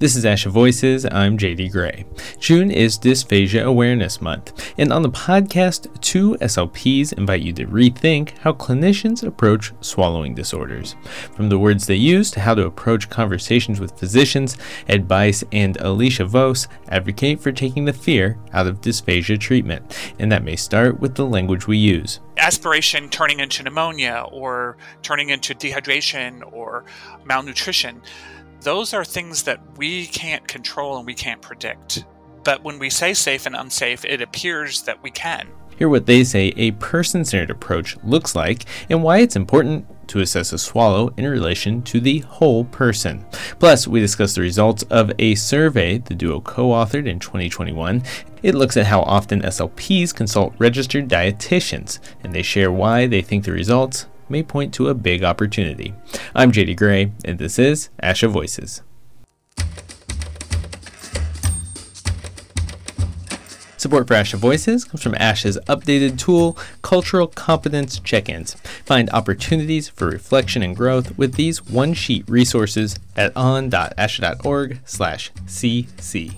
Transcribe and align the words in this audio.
This 0.00 0.16
is 0.16 0.24
ASHA 0.24 0.50
Voices. 0.50 1.04
I'm 1.04 1.36
JD 1.36 1.72
Gray. 1.72 2.06
June 2.38 2.70
is 2.70 2.98
Dysphagia 2.98 3.64
Awareness 3.64 4.22
Month, 4.22 4.72
and 4.78 4.94
on 4.94 5.02
the 5.02 5.10
podcast, 5.10 6.00
two 6.00 6.38
SLPs 6.40 7.12
invite 7.12 7.42
you 7.42 7.52
to 7.52 7.66
rethink 7.66 8.30
how 8.38 8.54
clinicians 8.54 9.22
approach 9.22 9.74
swallowing 9.82 10.34
disorders. 10.34 10.96
From 11.36 11.50
the 11.50 11.58
words 11.58 11.86
they 11.86 11.96
use 11.96 12.30
to 12.30 12.40
how 12.40 12.54
to 12.54 12.64
approach 12.64 13.10
conversations 13.10 13.78
with 13.78 13.98
physicians, 13.98 14.56
Ed 14.88 15.06
Bice 15.06 15.44
and 15.52 15.76
Alicia 15.82 16.24
Vose 16.24 16.66
advocate 16.88 17.38
for 17.38 17.52
taking 17.52 17.84
the 17.84 17.92
fear 17.92 18.38
out 18.54 18.66
of 18.66 18.80
dysphagia 18.80 19.38
treatment, 19.38 20.14
and 20.18 20.32
that 20.32 20.44
may 20.44 20.56
start 20.56 20.98
with 20.98 21.14
the 21.14 21.26
language 21.26 21.66
we 21.66 21.76
use 21.76 22.20
aspiration 22.38 23.06
turning 23.10 23.38
into 23.38 23.62
pneumonia 23.62 24.24
or 24.32 24.78
turning 25.02 25.28
into 25.28 25.54
dehydration 25.54 26.40
or 26.54 26.84
malnutrition 27.24 28.00
those 28.62 28.92
are 28.92 29.04
things 29.04 29.42
that 29.44 29.60
we 29.76 30.06
can't 30.06 30.46
control 30.46 30.98
and 30.98 31.06
we 31.06 31.14
can't 31.14 31.40
predict. 31.40 32.04
But 32.44 32.62
when 32.62 32.78
we 32.78 32.90
say 32.90 33.14
safe 33.14 33.46
and 33.46 33.56
unsafe, 33.56 34.04
it 34.04 34.20
appears 34.20 34.82
that 34.82 35.02
we 35.02 35.10
can. 35.10 35.48
Hear 35.76 35.88
what 35.88 36.06
they 36.06 36.24
say 36.24 36.52
a 36.56 36.72
person 36.72 37.24
centered 37.24 37.50
approach 37.50 37.96
looks 38.04 38.34
like 38.34 38.66
and 38.90 39.02
why 39.02 39.18
it's 39.18 39.36
important 39.36 39.86
to 40.08 40.20
assess 40.20 40.52
a 40.52 40.58
swallow 40.58 41.14
in 41.16 41.26
relation 41.26 41.80
to 41.82 42.00
the 42.00 42.18
whole 42.18 42.64
person. 42.64 43.24
Plus, 43.58 43.86
we 43.86 44.00
discuss 44.00 44.34
the 44.34 44.40
results 44.40 44.82
of 44.90 45.12
a 45.18 45.36
survey 45.36 45.98
the 45.98 46.14
duo 46.14 46.40
co 46.40 46.68
authored 46.70 47.06
in 47.06 47.18
2021. 47.18 48.02
It 48.42 48.54
looks 48.54 48.76
at 48.76 48.86
how 48.86 49.02
often 49.02 49.42
SLPs 49.42 50.14
consult 50.14 50.54
registered 50.58 51.08
dietitians, 51.08 51.98
and 52.22 52.34
they 52.34 52.42
share 52.42 52.72
why 52.72 53.06
they 53.06 53.22
think 53.22 53.44
the 53.44 53.52
results 53.52 54.06
may 54.30 54.42
point 54.42 54.72
to 54.74 54.88
a 54.88 54.94
big 54.94 55.24
opportunity. 55.24 55.94
I'm 56.34 56.52
JD 56.52 56.76
Gray, 56.76 57.12
and 57.24 57.38
this 57.38 57.58
is 57.58 57.88
ASHA 58.02 58.28
Voices. 58.30 58.82
Support 63.76 64.08
for 64.08 64.14
ASHA 64.14 64.38
Voices 64.38 64.84
comes 64.84 65.02
from 65.02 65.14
ASHA's 65.14 65.58
updated 65.66 66.18
tool, 66.18 66.58
Cultural 66.82 67.26
Competence 67.26 67.98
Check-ins. 67.98 68.52
Find 68.84 69.08
opportunities 69.10 69.88
for 69.88 70.06
reflection 70.06 70.62
and 70.62 70.76
growth 70.76 71.16
with 71.16 71.36
these 71.36 71.66
one-sheet 71.66 72.28
resources 72.28 72.98
at 73.16 73.34
on.asha.org/cc. 73.34 76.34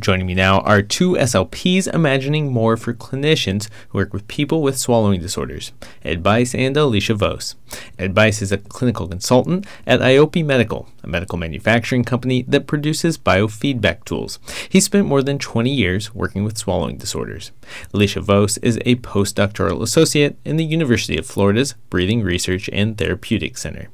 Joining 0.00 0.26
me 0.26 0.34
now 0.34 0.60
are 0.60 0.80
two 0.80 1.14
SLPs 1.14 1.92
imagining 1.92 2.52
more 2.52 2.76
for 2.76 2.94
clinicians 2.94 3.68
who 3.88 3.98
work 3.98 4.12
with 4.12 4.28
people 4.28 4.62
with 4.62 4.78
swallowing 4.78 5.20
disorders, 5.20 5.72
Ed 6.04 6.22
Bice 6.22 6.54
and 6.54 6.76
Alicia 6.76 7.14
Vose. 7.14 7.56
Ed 7.98 8.14
Bice 8.14 8.40
is 8.40 8.52
a 8.52 8.58
clinical 8.58 9.08
consultant 9.08 9.66
at 9.88 9.98
IOPI 9.98 10.44
Medical, 10.44 10.88
a 11.02 11.08
medical 11.08 11.36
manufacturing 11.36 12.04
company 12.04 12.42
that 12.42 12.68
produces 12.68 13.18
biofeedback 13.18 14.04
tools. 14.04 14.38
He 14.68 14.78
spent 14.78 15.08
more 15.08 15.22
than 15.22 15.36
20 15.36 15.68
years 15.68 16.14
working 16.14 16.44
with 16.44 16.58
swallowing 16.58 16.96
disorders. 16.96 17.50
Alicia 17.92 18.20
Vose 18.20 18.56
is 18.58 18.78
a 18.86 18.96
postdoctoral 18.96 19.82
associate 19.82 20.38
in 20.44 20.58
the 20.58 20.64
University 20.64 21.18
of 21.18 21.26
Florida's 21.26 21.74
Breathing 21.90 22.22
Research 22.22 22.70
and 22.72 22.96
Therapeutic 22.96 23.58
Center. 23.58 23.88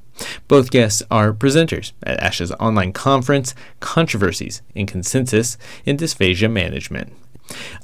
Both 0.48 0.70
guests 0.70 1.02
are 1.10 1.32
presenters 1.32 1.92
at 2.02 2.20
ASHA's 2.20 2.52
online 2.52 2.92
conference, 2.92 3.54
Controversies 3.80 4.62
in 4.74 4.86
Consensus 4.86 5.56
in 5.84 5.96
Dysphagia 5.96 6.50
Management. 6.50 7.12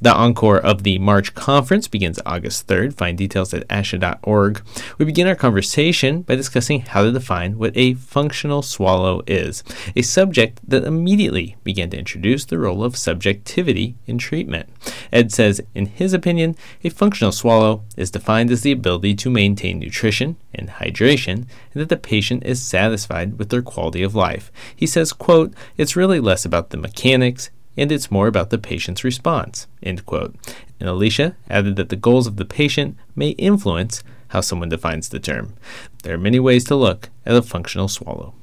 The 0.01 0.15
encore 0.15 0.59
of 0.59 0.83
the 0.83 0.99
March 0.99 1.35
conference 1.35 1.87
begins 1.87 2.19
August 2.25 2.67
3rd. 2.67 2.95
Find 2.95 3.19
details 3.19 3.53
at 3.53 3.69
asha.org. 3.69 4.63
We 4.99 5.05
begin 5.05 5.27
our 5.27 5.35
conversation 5.35 6.23
by 6.23 6.37
discussing 6.37 6.81
how 6.81 7.03
to 7.03 7.13
define 7.13 7.59
what 7.59 7.77
a 7.77 7.95
functional 7.95 8.63
swallow 8.63 9.23
is, 9.27 9.63
a 9.95 10.03
subject 10.03 10.61
that 10.67 10.85
immediately 10.85 11.57
began 11.65 11.91
to 11.91 11.99
introduce 11.99 12.45
the 12.45 12.59
role 12.59 12.83
of 12.83 12.97
subjectivity 12.97 13.97
in 14.07 14.19
treatment. 14.19 14.69
Ed 15.13 15.33
says, 15.33 15.61
in 15.75 15.87
his 15.87 16.13
opinion, 16.13 16.57
a 16.83 16.89
functional 16.89 17.33
swallow 17.33 17.85
is 17.97 18.11
defined 18.11 18.51
as 18.51 18.63
the 18.63 18.73
ability 18.73 19.15
to 19.17 19.31
maintain 19.31 19.79
nutrition 19.79 20.37
and 20.55 20.69
hydration 20.69 21.35
and 21.35 21.47
that 21.75 21.89
the 21.89 21.97
patient 21.97 22.45
is 22.45 22.63
satisfied 22.63 23.39
with 23.39 23.51
their 23.51 23.63
quality 23.63 24.03
of 24.03 24.15
life. 24.15 24.51
He 24.75 24.87
says, 24.87 25.13
quote, 25.13 25.53
it's 25.77 25.97
really 25.97 26.21
less 26.21 26.45
about 26.45 26.71
the 26.71 26.77
mechanics 26.77 27.51
and 27.77 27.93
it's 27.93 28.11
more 28.11 28.27
about 28.27 28.51
the 28.51 28.59
patient's 28.59 29.05
response. 29.05 29.67
End 29.83 30.05
quote. 30.07 30.35
And 30.79 30.89
Alicia 30.89 31.37
added 31.49 31.77
that 31.77 31.89
the 31.89 31.97
goals 31.97 32.27
of 32.27 32.37
the 32.37 32.45
patient 32.45 32.97
may 33.15 33.31
influence 33.31 34.03
how 34.29 34.41
someone 34.41 34.69
defines 34.69 35.09
the 35.09 35.21
term. 35.21 35.55
There 36.03 36.15
are 36.15 36.19
many 36.19 36.41
ways 36.41 36.65
to 36.65 36.77
look 36.77 37.11
at 37.27 37.37
a 37.37 37.43
functional 37.43 37.89
swallow. 37.89 38.35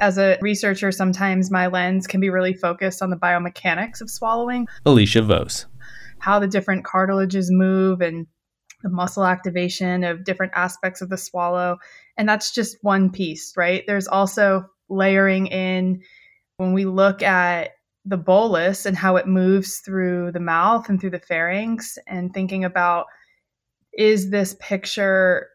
As 0.00 0.16
a 0.16 0.38
researcher, 0.40 0.92
sometimes 0.92 1.50
my 1.50 1.66
lens 1.66 2.06
can 2.06 2.20
be 2.20 2.30
really 2.30 2.54
focused 2.54 3.02
on 3.02 3.10
the 3.10 3.16
biomechanics 3.16 4.00
of 4.00 4.10
swallowing. 4.10 4.66
Alicia 4.86 5.22
Vose. 5.22 5.66
How 6.20 6.38
the 6.38 6.46
different 6.46 6.84
cartilages 6.84 7.50
move 7.50 8.00
and 8.00 8.26
the 8.82 8.88
muscle 8.88 9.24
activation 9.24 10.04
of 10.04 10.24
different 10.24 10.52
aspects 10.54 11.00
of 11.00 11.08
the 11.08 11.16
swallow. 11.16 11.78
And 12.16 12.28
that's 12.28 12.52
just 12.52 12.76
one 12.82 13.10
piece, 13.10 13.52
right? 13.56 13.82
There's 13.86 14.06
also 14.06 14.66
layering 14.88 15.48
in 15.48 16.00
when 16.58 16.72
we 16.72 16.84
look 16.84 17.22
at 17.22 17.70
the 18.08 18.16
bolus 18.16 18.86
and 18.86 18.96
how 18.96 19.16
it 19.16 19.26
moves 19.26 19.78
through 19.78 20.32
the 20.32 20.40
mouth 20.40 20.88
and 20.88 21.00
through 21.00 21.10
the 21.10 21.18
pharynx 21.18 21.98
and 22.06 22.32
thinking 22.32 22.64
about 22.64 23.06
is 23.92 24.30
this 24.30 24.56
picture 24.60 25.48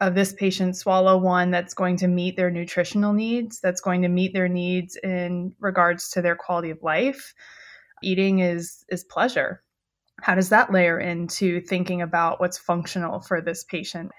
of 0.00 0.14
this 0.14 0.32
patient 0.32 0.76
swallow 0.76 1.18
one 1.18 1.50
that's 1.50 1.74
going 1.74 1.96
to 1.98 2.08
meet 2.08 2.36
their 2.36 2.50
nutritional 2.50 3.12
needs 3.12 3.60
that's 3.60 3.82
going 3.82 4.00
to 4.00 4.08
meet 4.08 4.32
their 4.32 4.48
needs 4.48 4.96
in 4.96 5.54
regards 5.60 6.08
to 6.10 6.22
their 6.22 6.36
quality 6.36 6.70
of 6.70 6.82
life? 6.82 7.34
Eating 8.02 8.38
is 8.38 8.82
is 8.88 9.04
pleasure. 9.04 9.62
How 10.22 10.34
does 10.34 10.48
that 10.48 10.72
layer 10.72 10.98
into 10.98 11.60
thinking 11.60 12.00
about 12.00 12.40
what's 12.40 12.56
functional 12.56 13.20
for 13.20 13.42
this 13.42 13.62
patient 13.64 14.10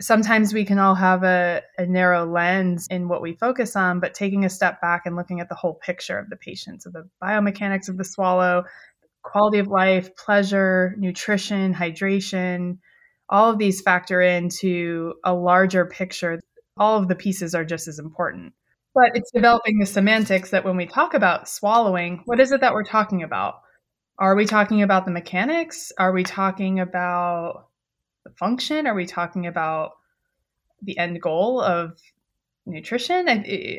sometimes 0.00 0.52
we 0.52 0.64
can 0.64 0.78
all 0.78 0.94
have 0.94 1.22
a, 1.22 1.62
a, 1.78 1.86
narrow 1.86 2.26
lens 2.26 2.86
in 2.90 3.08
what 3.08 3.22
we 3.22 3.34
focus 3.34 3.76
on, 3.76 4.00
but 4.00 4.14
taking 4.14 4.44
a 4.44 4.50
step 4.50 4.80
back 4.80 5.02
and 5.06 5.16
looking 5.16 5.40
at 5.40 5.48
the 5.48 5.54
whole 5.54 5.74
picture 5.74 6.18
of 6.18 6.28
the 6.28 6.36
patient. 6.36 6.82
So 6.82 6.90
the 6.90 7.08
biomechanics 7.22 7.88
of 7.88 7.96
the 7.96 8.04
swallow, 8.04 8.64
quality 9.22 9.58
of 9.58 9.68
life, 9.68 10.14
pleasure, 10.16 10.94
nutrition, 10.98 11.74
hydration, 11.74 12.78
all 13.28 13.50
of 13.50 13.58
these 13.58 13.80
factor 13.80 14.20
into 14.20 15.14
a 15.24 15.34
larger 15.34 15.86
picture. 15.86 16.40
All 16.76 16.98
of 16.98 17.08
the 17.08 17.16
pieces 17.16 17.54
are 17.54 17.64
just 17.64 17.88
as 17.88 17.98
important. 17.98 18.52
But 18.94 19.12
it's 19.14 19.30
developing 19.30 19.78
the 19.78 19.86
semantics 19.86 20.50
that 20.50 20.64
when 20.64 20.76
we 20.76 20.86
talk 20.86 21.14
about 21.14 21.48
swallowing, 21.48 22.22
what 22.24 22.40
is 22.40 22.52
it 22.52 22.60
that 22.60 22.72
we're 22.72 22.84
talking 22.84 23.22
about? 23.22 23.56
Are 24.18 24.34
we 24.34 24.46
talking 24.46 24.82
about 24.82 25.04
the 25.04 25.10
mechanics? 25.10 25.92
Are 25.98 26.12
we 26.12 26.22
talking 26.22 26.80
about 26.80 27.66
the 28.26 28.36
function? 28.36 28.86
Are 28.86 28.94
we 28.94 29.06
talking 29.06 29.46
about 29.46 29.92
the 30.82 30.98
end 30.98 31.22
goal 31.22 31.60
of 31.60 31.98
nutrition? 32.66 33.28
I, 33.28 33.32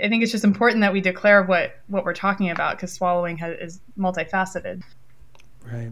I 0.04 0.10
think 0.10 0.24
it's 0.24 0.32
just 0.32 0.44
important 0.44 0.82
that 0.82 0.94
we 0.94 1.02
declare 1.02 1.44
what 1.44 1.76
what 1.88 2.06
we're 2.06 2.14
talking 2.14 2.50
about 2.50 2.78
because 2.78 2.94
swallowing 2.94 3.38
has, 3.38 3.58
is 3.60 3.82
multifaceted. 3.98 4.84
Right. 5.66 5.92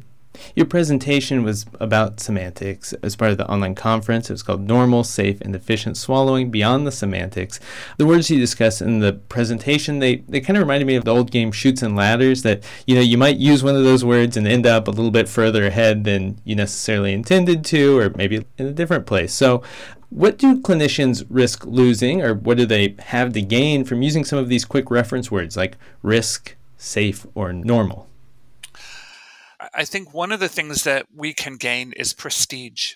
Your 0.56 0.66
presentation 0.66 1.44
was 1.44 1.66
about 1.79 2.19
semantics 2.19 2.94
as 3.03 3.16
part 3.16 3.31
of 3.31 3.38
the 3.38 3.50
online 3.50 3.75
conference. 3.75 4.29
It 4.29 4.34
was 4.34 4.44
called 4.44 4.62
Normal, 4.62 5.03
Safe, 5.03 5.41
and 5.41 5.56
Efficient 5.56 5.97
Swallowing 5.97 6.51
Beyond 6.51 6.85
the 6.85 6.91
Semantics. 6.91 7.59
The 7.97 8.06
words 8.06 8.29
you 8.29 8.38
discussed 8.38 8.81
in 8.81 9.00
the 9.00 9.13
presentation, 9.13 10.00
they, 10.00 10.18
they 10.28 10.41
kind 10.41 10.57
of 10.57 10.62
reminded 10.62 10.85
me 10.85 10.96
of 10.96 11.06
the 11.06 11.13
old 11.13 11.31
game 11.31 11.51
Chutes 11.51 11.81
and 11.81 11.96
Ladders 11.96 12.44
that, 12.44 12.63
you 12.88 12.96
know, 12.96 13.01
you 13.01 13.18
might 13.18 13.38
use 13.38 13.63
one 13.63 13.75
of 13.75 13.84
those 13.84 14.06
words 14.06 14.38
and 14.38 14.47
end 14.47 14.66
up 14.66 14.88
a 14.88 14.91
little 14.91 15.12
bit 15.12 15.29
further 15.29 15.66
ahead 15.66 16.03
than 16.03 16.40
you 16.44 16.56
necessarily 16.56 17.13
intended 17.13 17.66
to, 17.66 17.97
or 17.97 18.09
maybe 18.12 18.46
in 18.57 18.67
a 18.67 18.72
different 18.72 19.06
place. 19.06 19.34
So 19.34 19.63
what 20.09 20.38
do 20.38 20.62
clinicians 20.62 21.25
risk 21.29 21.66
losing, 21.66 22.22
or 22.22 22.34
what 22.34 22.57
do 22.57 22.66
they 22.66 22.96
have 23.00 23.34
to 23.34 23.41
gain 23.41 23.84
from 23.84 24.02
using 24.02 24.23
some 24.23 24.40
of 24.40 24.50
these 24.50 24.63
quick 24.63 24.90
reference 24.90 25.29
words 25.29 25.57
like 25.57 25.78
risk, 26.02 26.55
safe, 26.78 27.26
or 27.35 27.52
normal? 27.52 28.08
I 29.73 29.85
think 29.85 30.14
one 30.14 30.32
of 30.32 30.40
the 30.40 30.50
things 30.50 30.84
that 30.84 31.08
we 31.14 31.34
can 31.34 31.58
gain 31.58 31.94
is 31.94 32.14
prestige 32.14 32.96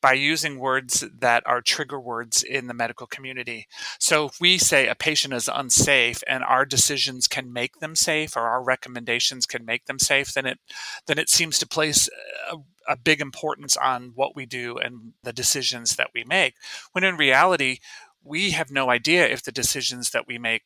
by 0.00 0.12
using 0.12 0.58
words 0.58 1.04
that 1.18 1.42
are 1.46 1.60
trigger 1.60 1.98
words 1.98 2.42
in 2.42 2.66
the 2.66 2.74
medical 2.74 3.06
community. 3.06 3.66
So 3.98 4.26
if 4.26 4.40
we 4.40 4.58
say 4.58 4.86
a 4.86 4.94
patient 4.94 5.34
is 5.34 5.48
unsafe 5.52 6.22
and 6.28 6.44
our 6.44 6.64
decisions 6.64 7.26
can 7.26 7.52
make 7.52 7.80
them 7.80 7.96
safe 7.96 8.36
or 8.36 8.42
our 8.42 8.62
recommendations 8.62 9.46
can 9.46 9.64
make 9.64 9.86
them 9.86 9.98
safe, 9.98 10.32
then 10.34 10.46
it 10.46 10.58
then 11.06 11.18
it 11.18 11.28
seems 11.28 11.58
to 11.58 11.66
place 11.66 12.08
a, 12.50 12.58
a 12.88 12.96
big 12.96 13.20
importance 13.20 13.76
on 13.76 14.12
what 14.14 14.36
we 14.36 14.46
do 14.46 14.76
and 14.76 15.14
the 15.22 15.32
decisions 15.32 15.96
that 15.96 16.10
we 16.14 16.24
make. 16.24 16.54
When 16.92 17.04
in 17.04 17.16
reality, 17.16 17.78
we 18.22 18.50
have 18.50 18.70
no 18.70 18.90
idea 18.90 19.26
if 19.26 19.42
the 19.42 19.52
decisions 19.52 20.10
that 20.10 20.26
we 20.26 20.38
make 20.38 20.62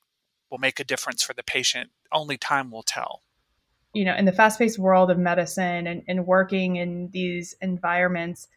will 0.50 0.58
make 0.58 0.80
a 0.80 0.84
difference 0.84 1.22
for 1.22 1.34
the 1.34 1.44
patient. 1.44 1.90
Only 2.12 2.36
time 2.36 2.70
will 2.70 2.82
tell 2.82 3.22
you 3.92 4.04
know, 4.04 4.14
in 4.14 4.24
the 4.24 4.32
fast 4.32 4.58
paced 4.58 4.78
world 4.78 5.10
of 5.10 5.18
medicine 5.18 5.86
and, 5.86 6.02
and 6.06 6.26
working 6.26 6.76
in 6.76 7.10
these 7.12 7.54
environments, 7.60 8.48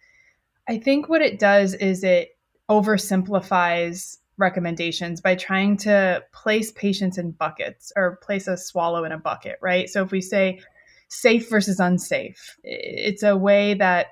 I 0.67 0.77
think 0.77 1.09
what 1.09 1.21
it 1.21 1.39
does 1.39 1.73
is 1.73 2.03
it 2.03 2.37
oversimplifies 2.69 4.17
recommendations 4.37 5.21
by 5.21 5.35
trying 5.35 5.77
to 5.77 6.23
place 6.33 6.71
patients 6.71 7.17
in 7.17 7.31
buckets 7.31 7.91
or 7.95 8.19
place 8.23 8.47
a 8.47 8.57
swallow 8.57 9.03
in 9.03 9.11
a 9.11 9.17
bucket, 9.17 9.57
right? 9.61 9.89
So 9.89 10.03
if 10.03 10.11
we 10.11 10.21
say 10.21 10.61
safe 11.07 11.49
versus 11.49 11.79
unsafe, 11.79 12.57
it's 12.63 13.23
a 13.23 13.37
way 13.37 13.75
that 13.75 14.07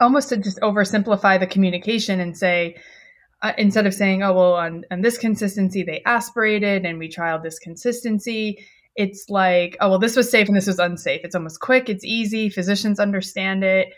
almost 0.00 0.28
to 0.30 0.36
just 0.36 0.60
oversimplify 0.60 1.38
the 1.38 1.46
communication 1.46 2.20
and 2.20 2.36
say, 2.36 2.76
uh, 3.42 3.52
instead 3.58 3.86
of 3.86 3.94
saying, 3.94 4.22
oh, 4.22 4.32
well, 4.32 4.54
on, 4.54 4.84
on 4.90 5.00
this 5.00 5.18
consistency, 5.18 5.82
they 5.82 6.02
aspirated 6.06 6.84
and 6.84 6.98
we 6.98 7.08
trialed 7.08 7.42
this 7.42 7.58
consistency, 7.58 8.64
it's 8.96 9.26
like, 9.28 9.76
oh, 9.80 9.90
well, 9.90 9.98
this 9.98 10.16
was 10.16 10.30
safe 10.30 10.48
and 10.48 10.56
this 10.56 10.66
was 10.66 10.78
unsafe. 10.78 11.22
It's 11.24 11.34
almost 11.34 11.60
quick, 11.60 11.88
it's 11.88 12.04
easy, 12.04 12.48
physicians 12.48 13.00
understand 13.00 13.64
it. 13.64 13.88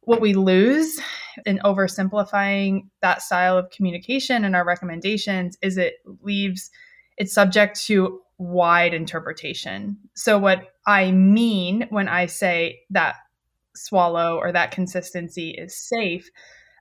What 0.00 0.20
we 0.20 0.34
lose 0.34 1.00
in 1.44 1.58
oversimplifying 1.64 2.88
that 3.02 3.22
style 3.22 3.58
of 3.58 3.70
communication 3.70 4.44
and 4.44 4.54
our 4.54 4.64
recommendations 4.64 5.58
is 5.62 5.76
it 5.76 5.94
leaves 6.22 6.70
it's 7.16 7.32
subject 7.32 7.80
to 7.86 8.20
wide 8.38 8.92
interpretation. 8.94 9.96
So, 10.14 10.38
what 10.38 10.68
I 10.86 11.10
mean 11.12 11.86
when 11.90 12.08
I 12.08 12.26
say 12.26 12.80
that 12.90 13.16
swallow 13.74 14.36
or 14.36 14.52
that 14.52 14.70
consistency 14.70 15.50
is 15.50 15.76
safe, 15.76 16.30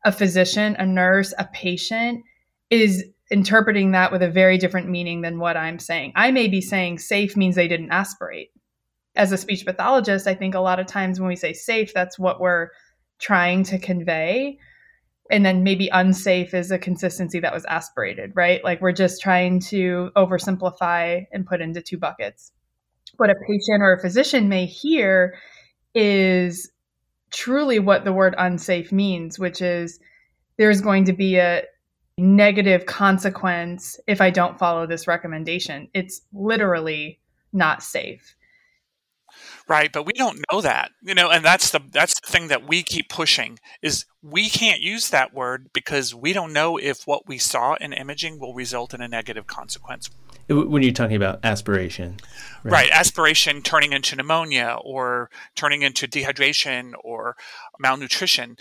a 0.03 0.11
physician, 0.11 0.75
a 0.77 0.85
nurse, 0.85 1.33
a 1.37 1.45
patient 1.45 2.23
is 2.69 3.05
interpreting 3.31 3.91
that 3.91 4.11
with 4.11 4.21
a 4.21 4.29
very 4.29 4.57
different 4.57 4.89
meaning 4.89 5.21
than 5.21 5.39
what 5.39 5.57
I'm 5.57 5.79
saying. 5.79 6.13
I 6.15 6.31
may 6.31 6.47
be 6.47 6.61
saying 6.61 6.99
safe 6.99 7.35
means 7.35 7.55
they 7.55 7.67
didn't 7.67 7.91
aspirate. 7.91 8.51
As 9.15 9.31
a 9.31 9.37
speech 9.37 9.65
pathologist, 9.65 10.27
I 10.27 10.35
think 10.35 10.55
a 10.55 10.59
lot 10.59 10.79
of 10.79 10.87
times 10.87 11.19
when 11.19 11.29
we 11.29 11.35
say 11.35 11.53
safe, 11.53 11.93
that's 11.93 12.19
what 12.19 12.39
we're 12.39 12.69
trying 13.19 13.63
to 13.63 13.79
convey. 13.79 14.57
And 15.31 15.43
then 15.43 15.63
maybe 15.63 15.89
unsafe 15.91 16.53
is 16.53 16.69
a 16.69 16.77
consistency 16.77 17.39
that 17.39 17.53
was 17.53 17.65
aspirated, 17.65 18.33
right? 18.35 18.63
Like 18.63 18.81
we're 18.81 18.91
just 18.91 19.21
trying 19.21 19.59
to 19.61 20.11
oversimplify 20.15 21.25
and 21.31 21.47
put 21.47 21.61
into 21.61 21.81
two 21.81 21.97
buckets. 21.97 22.51
What 23.17 23.29
a 23.29 23.35
patient 23.47 23.81
or 23.81 23.93
a 23.93 24.01
physician 24.01 24.49
may 24.49 24.65
hear 24.65 25.35
is 25.95 26.69
truly 27.31 27.79
what 27.79 28.03
the 28.05 28.13
word 28.13 28.35
unsafe 28.37 28.91
means, 28.91 29.39
which 29.39 29.61
is 29.61 29.99
there's 30.57 30.81
going 30.81 31.05
to 31.05 31.13
be 31.13 31.37
a 31.37 31.63
negative 32.17 32.85
consequence 32.85 33.99
if 34.07 34.21
I 34.21 34.29
don't 34.29 34.57
follow 34.57 34.85
this 34.85 35.07
recommendation. 35.07 35.89
It's 35.93 36.21
literally 36.33 37.19
not 37.51 37.83
safe. 37.83 38.35
Right, 39.67 39.91
but 39.91 40.05
we 40.05 40.13
don't 40.13 40.39
know 40.51 40.61
that. 40.61 40.91
You 41.01 41.13
know, 41.13 41.29
and 41.29 41.43
that's 41.43 41.71
the 41.71 41.81
that's 41.91 42.19
the 42.21 42.27
thing 42.27 42.47
that 42.47 42.67
we 42.67 42.83
keep 42.83 43.09
pushing 43.09 43.59
is 43.81 44.05
we 44.21 44.47
can't 44.47 44.79
use 44.79 45.09
that 45.09 45.33
word 45.33 45.69
because 45.73 46.15
we 46.15 46.31
don't 46.31 46.53
know 46.53 46.77
if 46.77 47.05
what 47.05 47.27
we 47.27 47.37
saw 47.37 47.75
in 47.75 47.91
imaging 47.91 48.39
will 48.39 48.53
result 48.53 48.93
in 48.93 49.01
a 49.01 49.07
negative 49.07 49.47
consequence 49.47 50.09
when 50.47 50.83
you're 50.83 50.91
talking 50.91 51.15
about 51.15 51.39
aspiration 51.43 52.17
right? 52.63 52.71
right? 52.71 52.89
aspiration 52.91 53.61
turning 53.61 53.93
into 53.93 54.15
pneumonia 54.15 54.77
or 54.83 55.29
turning 55.55 55.81
into 55.81 56.07
dehydration 56.07 56.93
or 57.03 57.35
malnutrition 57.79 58.55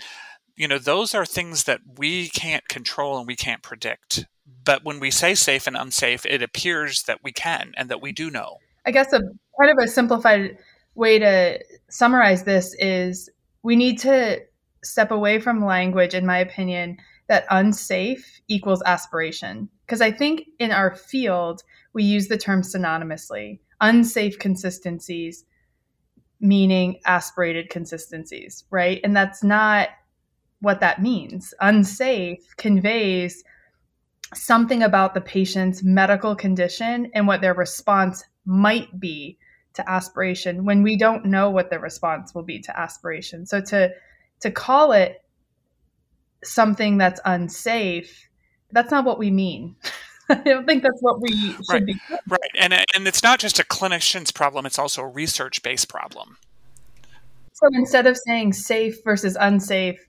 you 0.55 0.67
know 0.67 0.77
those 0.77 1.13
are 1.13 1.25
things 1.25 1.65
that 1.65 1.81
we 1.97 2.29
can't 2.29 2.67
control 2.67 3.17
and 3.17 3.27
we 3.27 3.35
can't 3.35 3.61
predict. 3.61 4.25
But 4.63 4.83
when 4.83 4.99
we 4.99 5.11
say 5.11 5.35
safe 5.35 5.67
and 5.67 5.75
unsafe 5.75 6.25
it 6.25 6.41
appears 6.41 7.03
that 7.03 7.19
we 7.23 7.31
can 7.31 7.73
and 7.77 7.89
that 7.89 8.01
we 8.01 8.11
do 8.11 8.29
know. 8.29 8.57
I 8.85 8.91
guess 8.91 9.11
a 9.13 9.21
part 9.57 9.69
of 9.69 9.77
a 9.83 9.87
simplified 9.87 10.57
way 10.95 11.19
to 11.19 11.59
summarize 11.89 12.43
this 12.43 12.75
is 12.79 13.29
we 13.63 13.75
need 13.75 13.99
to 13.99 14.41
step 14.83 15.11
away 15.11 15.39
from 15.39 15.65
language 15.65 16.13
in 16.13 16.25
my 16.25 16.37
opinion 16.37 16.97
that 17.27 17.45
unsafe 17.49 18.39
equals 18.47 18.83
aspiration. 18.85 19.69
Because 19.85 20.01
i 20.01 20.11
think 20.11 20.43
in 20.59 20.71
our 20.71 20.95
field 20.95 21.63
we 21.93 22.03
use 22.03 22.27
the 22.27 22.37
term 22.37 22.61
synonymously. 22.61 23.59
Unsafe 23.81 24.39
consistencies 24.39 25.45
meaning 26.39 26.99
aspirated 27.05 27.69
consistencies 27.69 28.63
right? 28.69 28.99
And 29.03 29.15
that's 29.15 29.43
not 29.43 29.89
what 30.65 30.79
that 30.79 31.01
means 31.01 31.53
unsafe 31.61 32.55
conveys 32.57 33.43
something 34.33 34.81
about 34.81 35.13
the 35.13 35.21
patient's 35.21 35.83
medical 35.83 36.35
condition 36.35 37.09
and 37.13 37.27
what 37.27 37.39
their 37.39 37.53
response 37.53 38.23
might 38.45 38.99
be 38.99 39.37
to 39.73 39.89
aspiration 39.89 40.65
when 40.65 40.81
we 40.81 40.97
don't 40.97 41.23
know 41.23 41.49
what 41.49 41.69
the 41.69 41.79
response 41.79 42.33
will 42.33 42.43
be 42.43 42.59
to 42.59 42.77
aspiration 42.77 43.45
so 43.45 43.61
to 43.61 43.89
to 44.39 44.49
call 44.49 44.91
it 44.91 45.23
something 46.43 46.97
that's 46.97 47.21
unsafe 47.25 48.27
that's 48.71 48.91
not 48.91 49.05
what 49.05 49.19
we 49.19 49.29
mean 49.29 49.75
I 50.27 50.35
don't 50.35 50.65
think 50.65 50.81
that's 50.81 51.01
what 51.01 51.21
we 51.21 51.31
should 51.51 51.69
right. 51.69 51.85
be. 51.85 51.95
Right, 52.27 52.51
and 52.59 52.73
and 52.73 53.07
it's 53.07 53.21
not 53.21 53.37
just 53.37 53.59
a 53.59 53.63
clinician's 53.63 54.31
problem; 54.31 54.65
it's 54.65 54.79
also 54.79 55.03
a 55.03 55.07
research-based 55.07 55.87
problem. 55.87 56.37
So 57.53 57.67
instead 57.73 58.07
of 58.07 58.17
saying 58.17 58.53
safe 58.53 59.03
versus 59.03 59.37
unsafe, 59.39 60.03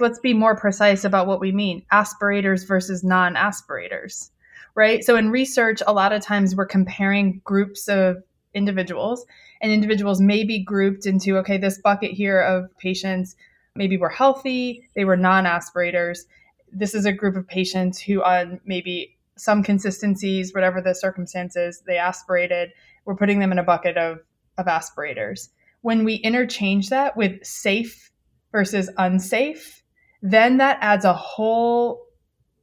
let's 0.00 0.18
be 0.18 0.34
more 0.34 0.56
precise 0.56 1.04
about 1.04 1.26
what 1.26 1.40
we 1.40 1.52
mean: 1.52 1.84
aspirators 1.90 2.64
versus 2.64 3.04
non-aspirators. 3.04 4.30
Right. 4.74 5.02
So 5.02 5.16
in 5.16 5.30
research, 5.30 5.82
a 5.86 5.92
lot 5.92 6.12
of 6.12 6.22
times 6.22 6.54
we're 6.54 6.66
comparing 6.66 7.40
groups 7.44 7.88
of 7.88 8.22
individuals, 8.54 9.26
and 9.60 9.72
individuals 9.72 10.20
may 10.20 10.44
be 10.44 10.62
grouped 10.62 11.04
into 11.06 11.36
okay, 11.38 11.58
this 11.58 11.78
bucket 11.78 12.12
here 12.12 12.40
of 12.40 12.70
patients 12.78 13.34
maybe 13.74 13.96
were 13.96 14.08
healthy, 14.08 14.88
they 14.94 15.04
were 15.04 15.16
non-aspirators. 15.16 16.26
This 16.72 16.94
is 16.94 17.06
a 17.06 17.12
group 17.12 17.36
of 17.36 17.46
patients 17.46 17.98
who 18.00 18.22
on 18.22 18.60
maybe 18.64 19.16
some 19.36 19.62
consistencies, 19.62 20.52
whatever 20.52 20.80
the 20.80 20.94
circumstances, 20.94 21.82
they 21.86 21.96
aspirated. 21.96 22.72
We're 23.04 23.16
putting 23.16 23.38
them 23.38 23.52
in 23.52 23.58
a 23.58 23.62
bucket 23.62 23.96
of, 23.96 24.18
of 24.58 24.66
aspirators. 24.66 25.50
When 25.82 26.04
we 26.04 26.16
interchange 26.16 26.90
that 26.90 27.16
with 27.16 27.44
safe 27.44 28.10
versus 28.50 28.90
unsafe, 28.98 29.82
then 30.22 30.58
that 30.58 30.78
adds 30.80 31.04
a 31.04 31.12
whole 31.12 32.06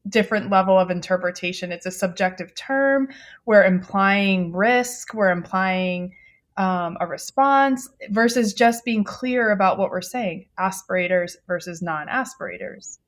different 0.08 0.50
level 0.50 0.78
of 0.78 0.92
interpretation. 0.92 1.72
It's 1.72 1.86
a 1.86 1.92
subjective 1.92 2.54
term. 2.56 3.10
We're 3.46 3.64
implying 3.64 4.54
risk, 4.54 5.14
we're 5.14 5.32
implying 5.32 6.14
um, 6.58 6.98
a 7.02 7.08
response 7.08 7.90
versus 8.12 8.54
just 8.54 8.86
being 8.86 9.04
clear 9.04 9.52
about 9.52 9.78
what 9.78 9.90
we're 9.90 10.02
saying 10.02 10.46
aspirators 10.58 11.36
versus 11.48 11.82
non 11.82 12.08
aspirators. 12.08 13.00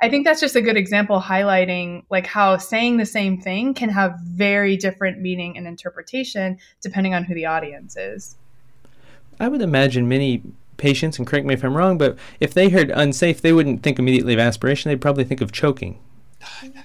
I 0.00 0.08
think 0.08 0.24
that's 0.24 0.40
just 0.40 0.56
a 0.56 0.62
good 0.62 0.76
example 0.76 1.20
highlighting 1.20 2.04
like 2.10 2.26
how 2.26 2.56
saying 2.56 2.96
the 2.96 3.06
same 3.06 3.40
thing 3.40 3.74
can 3.74 3.90
have 3.90 4.18
very 4.20 4.76
different 4.76 5.20
meaning 5.20 5.56
and 5.56 5.66
interpretation 5.66 6.58
depending 6.80 7.14
on 7.14 7.24
who 7.24 7.34
the 7.34 7.46
audience 7.46 7.96
is. 7.96 8.36
I 9.38 9.48
would 9.48 9.60
imagine 9.60 10.08
many 10.08 10.42
patients, 10.76 11.18
and 11.18 11.26
correct 11.26 11.46
me 11.46 11.54
if 11.54 11.64
I'm 11.64 11.76
wrong, 11.76 11.98
but 11.98 12.18
if 12.40 12.54
they 12.54 12.68
heard 12.68 12.90
unsafe, 12.90 13.40
they 13.40 13.52
wouldn't 13.52 13.82
think 13.82 13.98
immediately 13.98 14.34
of 14.34 14.40
aspiration. 14.40 14.88
They'd 14.88 15.00
probably 15.00 15.24
think 15.24 15.40
of 15.40 15.52
choking. 15.52 15.98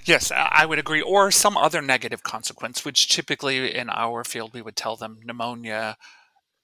Yes, 0.05 0.31
I 0.35 0.65
would 0.65 0.79
agree. 0.79 1.01
Or 1.01 1.29
some 1.29 1.57
other 1.57 1.81
negative 1.81 2.23
consequence, 2.23 2.83
which 2.83 3.07
typically 3.07 3.75
in 3.75 3.89
our 3.89 4.23
field 4.23 4.53
we 4.53 4.61
would 4.61 4.75
tell 4.75 4.95
them 4.95 5.19
pneumonia 5.23 5.97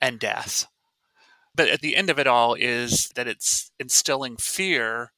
and 0.02 0.20
death. 0.20 0.66
But 1.54 1.70
at 1.70 1.82
the 1.82 1.96
end 1.96 2.10
of 2.10 2.20
it 2.20 2.28
all 2.28 2.54
is 2.54 3.10
that 3.16 3.28
it's 3.28 3.72
instilling 3.80 4.38
fear 4.38 5.12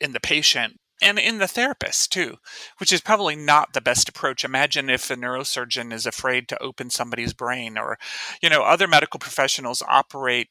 in 0.00 0.12
the 0.12 0.20
patient 0.20 0.80
and 1.02 1.18
in 1.18 1.38
the 1.38 1.48
therapist 1.48 2.12
too, 2.12 2.36
which 2.78 2.92
is 2.92 3.00
probably 3.00 3.36
not 3.36 3.72
the 3.72 3.80
best 3.80 4.08
approach. 4.08 4.44
Imagine 4.44 4.90
if 4.90 5.10
a 5.10 5.16
neurosurgeon 5.16 5.92
is 5.92 6.04
afraid 6.04 6.46
to 6.48 6.62
open 6.62 6.90
somebody's 6.90 7.32
brain, 7.32 7.78
or, 7.78 7.98
you 8.42 8.50
know, 8.50 8.62
other 8.62 8.86
medical 8.86 9.18
professionals 9.18 9.82
operate 9.88 10.48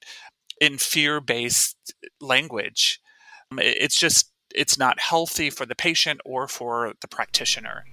in 0.60 0.78
fear 0.78 1.20
based 1.22 1.94
language. 2.22 3.00
Um, 3.52 3.60
it's 3.62 3.98
just, 3.98 4.32
it's 4.54 4.78
not 4.78 5.00
healthy 5.00 5.50
for 5.50 5.66
the 5.66 5.76
patient 5.76 6.22
or 6.26 6.48
for 6.48 6.94
the 7.02 7.08
practitioner. 7.08 7.86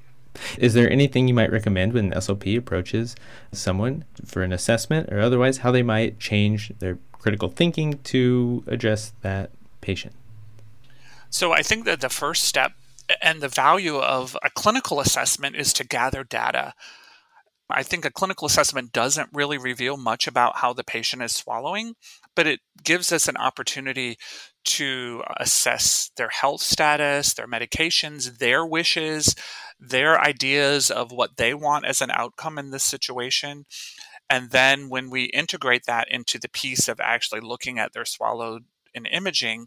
Is 0.58 0.74
there 0.74 0.90
anything 0.90 1.28
you 1.28 1.34
might 1.34 1.50
recommend 1.50 1.92
when 1.94 2.12
an 2.12 2.18
SLP 2.18 2.58
approaches 2.58 3.16
someone 3.52 4.04
for 4.24 4.42
an 4.42 4.52
assessment 4.52 5.10
or 5.12 5.20
otherwise 5.20 5.58
how 5.58 5.70
they 5.70 5.82
might 5.82 6.18
change 6.18 6.72
their 6.78 6.98
critical 7.12 7.48
thinking 7.48 7.98
to 8.04 8.62
address 8.66 9.12
that 9.22 9.50
patient? 9.80 10.14
So 11.30 11.52
I 11.52 11.62
think 11.62 11.84
that 11.86 12.00
the 12.00 12.08
first 12.08 12.44
step 12.44 12.72
and 13.22 13.40
the 13.40 13.48
value 13.48 13.98
of 13.98 14.36
a 14.42 14.50
clinical 14.50 15.00
assessment 15.00 15.56
is 15.56 15.72
to 15.74 15.84
gather 15.84 16.24
data. 16.24 16.74
I 17.68 17.82
think 17.82 18.04
a 18.04 18.12
clinical 18.12 18.46
assessment 18.46 18.92
doesn't 18.92 19.30
really 19.32 19.58
reveal 19.58 19.96
much 19.96 20.26
about 20.26 20.58
how 20.58 20.72
the 20.72 20.84
patient 20.84 21.22
is 21.22 21.32
swallowing, 21.32 21.94
but 22.36 22.46
it 22.46 22.60
gives 22.82 23.12
us 23.12 23.26
an 23.26 23.36
opportunity 23.36 24.18
to 24.64 25.22
assess 25.38 26.10
their 26.16 26.28
health 26.28 26.60
status, 26.60 27.34
their 27.34 27.48
medications, 27.48 28.38
their 28.38 28.64
wishes, 28.64 29.34
their 29.80 30.20
ideas 30.20 30.90
of 30.90 31.10
what 31.10 31.36
they 31.36 31.54
want 31.54 31.86
as 31.86 32.00
an 32.00 32.10
outcome 32.12 32.58
in 32.58 32.70
this 32.70 32.84
situation. 32.84 33.66
And 34.30 34.50
then 34.50 34.88
when 34.88 35.10
we 35.10 35.24
integrate 35.24 35.86
that 35.86 36.08
into 36.10 36.38
the 36.38 36.48
piece 36.48 36.88
of 36.88 37.00
actually 37.00 37.40
looking 37.40 37.78
at 37.78 37.92
their 37.92 38.04
swallowed 38.04 38.64
in 38.94 39.06
imaging, 39.06 39.66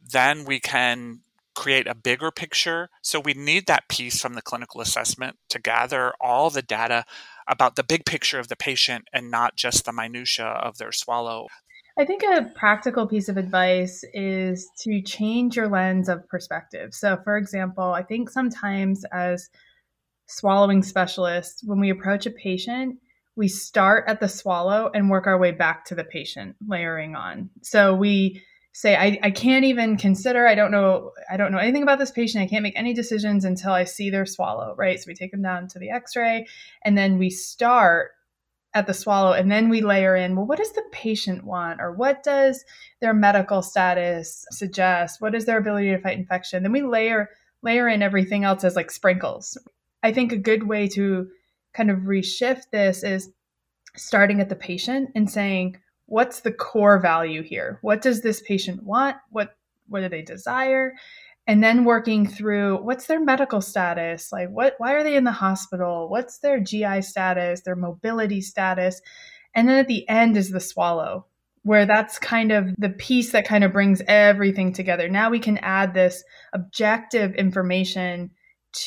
then 0.00 0.44
we 0.44 0.60
can 0.60 1.20
create 1.56 1.88
a 1.88 1.94
bigger 1.94 2.30
picture. 2.30 2.90
So 3.02 3.18
we 3.18 3.34
need 3.34 3.66
that 3.66 3.88
piece 3.88 4.20
from 4.20 4.34
the 4.34 4.42
clinical 4.42 4.80
assessment 4.80 5.36
to 5.48 5.58
gather 5.58 6.12
all 6.20 6.50
the 6.50 6.62
data 6.62 7.04
about 7.48 7.76
the 7.76 7.82
big 7.82 8.04
picture 8.04 8.38
of 8.38 8.48
the 8.48 8.56
patient 8.56 9.08
and 9.12 9.30
not 9.30 9.56
just 9.56 9.84
the 9.84 9.92
minutia 9.92 10.46
of 10.46 10.78
their 10.78 10.92
swallow. 10.92 11.48
I 11.98 12.04
think 12.04 12.22
a 12.22 12.52
practical 12.54 13.06
piece 13.06 13.30
of 13.30 13.38
advice 13.38 14.04
is 14.12 14.68
to 14.80 15.00
change 15.00 15.56
your 15.56 15.68
lens 15.68 16.10
of 16.10 16.28
perspective. 16.28 16.92
So, 16.92 17.16
for 17.24 17.38
example, 17.38 17.84
I 17.84 18.02
think 18.02 18.28
sometimes 18.28 19.02
as 19.12 19.48
swallowing 20.26 20.82
specialists, 20.82 21.62
when 21.64 21.80
we 21.80 21.88
approach 21.88 22.26
a 22.26 22.30
patient, 22.30 22.98
we 23.34 23.48
start 23.48 24.04
at 24.08 24.20
the 24.20 24.28
swallow 24.28 24.90
and 24.92 25.08
work 25.08 25.26
our 25.26 25.38
way 25.38 25.52
back 25.52 25.86
to 25.86 25.94
the 25.94 26.04
patient, 26.04 26.56
layering 26.66 27.14
on. 27.14 27.48
So 27.62 27.94
we 27.94 28.42
say, 28.76 28.94
I, 28.94 29.18
I 29.22 29.30
can't 29.30 29.64
even 29.64 29.96
consider, 29.96 30.46
I 30.46 30.54
don't 30.54 30.70
know, 30.70 31.12
I 31.30 31.38
don't 31.38 31.50
know 31.50 31.56
anything 31.56 31.82
about 31.82 31.98
this 31.98 32.10
patient. 32.10 32.44
I 32.44 32.46
can't 32.46 32.62
make 32.62 32.76
any 32.76 32.92
decisions 32.92 33.46
until 33.46 33.72
I 33.72 33.84
see 33.84 34.10
their 34.10 34.26
swallow, 34.26 34.74
right? 34.76 35.00
So 35.00 35.06
we 35.08 35.14
take 35.14 35.30
them 35.30 35.40
down 35.40 35.66
to 35.68 35.78
the 35.78 35.88
x-ray 35.88 36.46
and 36.84 36.96
then 36.96 37.16
we 37.16 37.30
start 37.30 38.10
at 38.74 38.86
the 38.86 38.92
swallow 38.92 39.32
and 39.32 39.50
then 39.50 39.70
we 39.70 39.80
layer 39.80 40.14
in 40.14 40.36
well 40.36 40.44
what 40.44 40.58
does 40.58 40.72
the 40.72 40.84
patient 40.92 41.44
want 41.44 41.80
or 41.80 41.92
what 41.92 42.22
does 42.22 42.62
their 43.00 43.14
medical 43.14 43.62
status 43.62 44.44
suggest 44.50 45.18
what 45.22 45.34
is 45.34 45.46
their 45.46 45.56
ability 45.56 45.88
to 45.88 45.98
fight 45.98 46.18
infection 46.18 46.62
then 46.62 46.72
we 46.72 46.82
layer 46.82 47.30
layer 47.62 47.88
in 47.88 48.02
everything 48.02 48.44
else 48.44 48.64
as 48.64 48.76
like 48.76 48.90
sprinkles 48.90 49.56
i 50.02 50.12
think 50.12 50.30
a 50.30 50.36
good 50.36 50.64
way 50.64 50.86
to 50.86 51.26
kind 51.72 51.90
of 51.90 52.00
reshift 52.00 52.64
this 52.70 53.02
is 53.02 53.30
starting 53.96 54.42
at 54.42 54.50
the 54.50 54.56
patient 54.56 55.08
and 55.14 55.30
saying 55.30 55.74
what's 56.06 56.40
the 56.40 56.52
core 56.52 56.98
value 56.98 57.42
here? 57.42 57.78
What 57.82 58.00
does 58.00 58.22
this 58.22 58.40
patient 58.40 58.82
want? 58.82 59.16
What 59.30 59.56
what 59.88 60.00
do 60.00 60.08
they 60.08 60.22
desire? 60.22 60.94
And 61.48 61.62
then 61.62 61.84
working 61.84 62.26
through 62.26 62.82
what's 62.82 63.06
their 63.06 63.20
medical 63.20 63.60
status? 63.60 64.32
Like 64.32 64.48
what 64.50 64.74
why 64.78 64.94
are 64.94 65.04
they 65.04 65.16
in 65.16 65.24
the 65.24 65.32
hospital? 65.32 66.08
What's 66.08 66.38
their 66.38 66.60
gi 66.60 67.02
status 67.02 67.62
their 67.62 67.76
mobility 67.76 68.40
status? 68.40 69.00
And 69.54 69.68
then 69.68 69.78
at 69.78 69.88
the 69.88 70.08
end 70.08 70.36
is 70.36 70.50
the 70.50 70.60
swallow 70.60 71.26
where 71.62 71.86
that's 71.86 72.18
kind 72.20 72.52
of 72.52 72.68
the 72.78 72.90
piece 72.90 73.32
that 73.32 73.44
kind 73.44 73.64
of 73.64 73.72
brings 73.72 74.00
everything 74.06 74.72
together. 74.72 75.08
Now 75.08 75.30
we 75.30 75.40
can 75.40 75.58
add 75.58 75.94
this 75.94 76.22
objective 76.52 77.34
information 77.34 78.30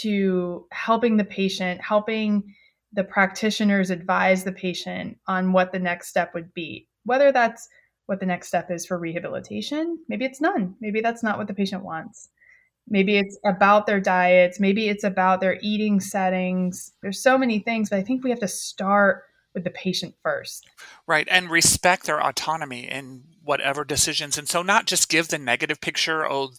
to 0.02 0.66
helping 0.72 1.18
the 1.18 1.26
patient 1.26 1.82
helping 1.82 2.56
the 2.94 3.04
practitioners 3.04 3.90
advise 3.90 4.44
the 4.44 4.52
patient 4.52 5.18
on 5.28 5.52
what 5.52 5.72
the 5.72 5.80
next 5.80 6.08
step 6.08 6.34
would 6.34 6.54
be 6.54 6.89
whether 7.10 7.32
that's 7.32 7.68
what 8.06 8.20
the 8.20 8.26
next 8.26 8.48
step 8.48 8.72
is 8.72 8.86
for 8.86 8.98
rehabilitation 8.98 10.00
maybe 10.08 10.26
it's 10.26 10.42
none 10.42 10.76
maybe 10.80 11.02
that's 11.02 11.24
not 11.24 11.38
what 11.38 11.48
the 11.48 11.54
patient 11.54 11.84
wants 11.84 12.30
Maybe 12.90 13.18
it's 13.18 13.38
about 13.46 13.86
their 13.86 14.00
diets. 14.00 14.60
Maybe 14.60 14.90
it's 14.90 15.04
about 15.04 15.42
their 15.42 15.60
eating 15.62 16.00
settings. 16.00 16.92
There's 17.02 17.22
so 17.22 17.38
many 17.38 17.60
things, 17.60 17.90
but 17.90 18.00
I 18.00 18.02
think 18.02 18.24
we 18.24 18.32
have 18.32 18.40
to 18.40 18.48
start 18.48 19.24
with 19.54 19.64
the 19.64 19.70
patient 19.70 20.16
first. 20.24 20.68
Right. 21.08 21.28
And 21.30 21.50
respect 21.50 22.06
their 22.06 22.24
autonomy 22.24 22.88
in 22.90 23.24
whatever 23.44 23.84
decisions. 23.84 24.38
And 24.38 24.48
so 24.48 24.62
not 24.62 24.86
just 24.86 25.10
give 25.10 25.30
the 25.30 25.40
negative 25.40 25.82
picture, 25.82 26.30
oh, 26.30 26.52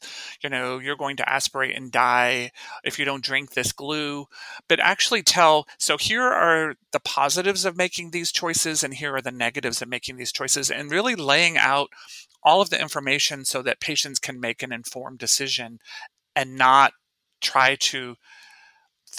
you 0.42 0.50
know, 0.50 0.78
you're 0.78 0.96
going 0.96 1.16
to 1.18 1.28
aspirate 1.28 1.76
and 1.76 1.92
die 1.92 2.50
if 2.82 2.98
you 2.98 3.04
don't 3.04 3.24
drink 3.24 3.52
this 3.52 3.72
glue, 3.72 4.26
but 4.68 4.80
actually 4.80 5.22
tell, 5.22 5.68
so 5.78 5.96
here 5.96 6.24
are 6.24 6.74
the 6.90 7.00
positives 7.00 7.64
of 7.64 7.76
making 7.76 8.10
these 8.10 8.32
choices 8.32 8.82
and 8.82 8.94
here 8.94 9.14
are 9.14 9.22
the 9.22 9.30
negatives 9.30 9.80
of 9.80 9.88
making 9.88 10.16
these 10.16 10.32
choices 10.32 10.70
and 10.70 10.90
really 10.90 11.14
laying 11.14 11.56
out 11.56 11.90
all 12.42 12.60
of 12.60 12.70
the 12.70 12.80
information 12.80 13.44
so 13.44 13.62
that 13.62 13.80
patients 13.80 14.18
can 14.18 14.40
make 14.40 14.62
an 14.62 14.72
informed 14.72 15.18
decision 15.18 15.78
and 16.34 16.56
not 16.56 16.92
try 17.40 17.76
to 17.76 18.16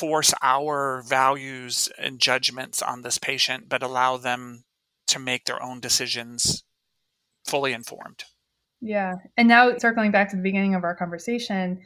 force 0.01 0.33
our 0.41 1.03
values 1.07 1.87
and 1.99 2.19
judgments 2.19 2.81
on 2.81 3.03
this 3.03 3.19
patient, 3.19 3.69
but 3.69 3.83
allow 3.83 4.17
them 4.17 4.63
to 5.05 5.19
make 5.19 5.45
their 5.45 5.61
own 5.61 5.79
decisions 5.79 6.63
fully 7.45 7.71
informed. 7.71 8.23
Yeah. 8.81 9.17
And 9.37 9.47
now 9.47 9.77
circling 9.77 10.09
back 10.09 10.31
to 10.31 10.35
the 10.35 10.41
beginning 10.41 10.73
of 10.73 10.83
our 10.83 10.95
conversation, 10.95 11.81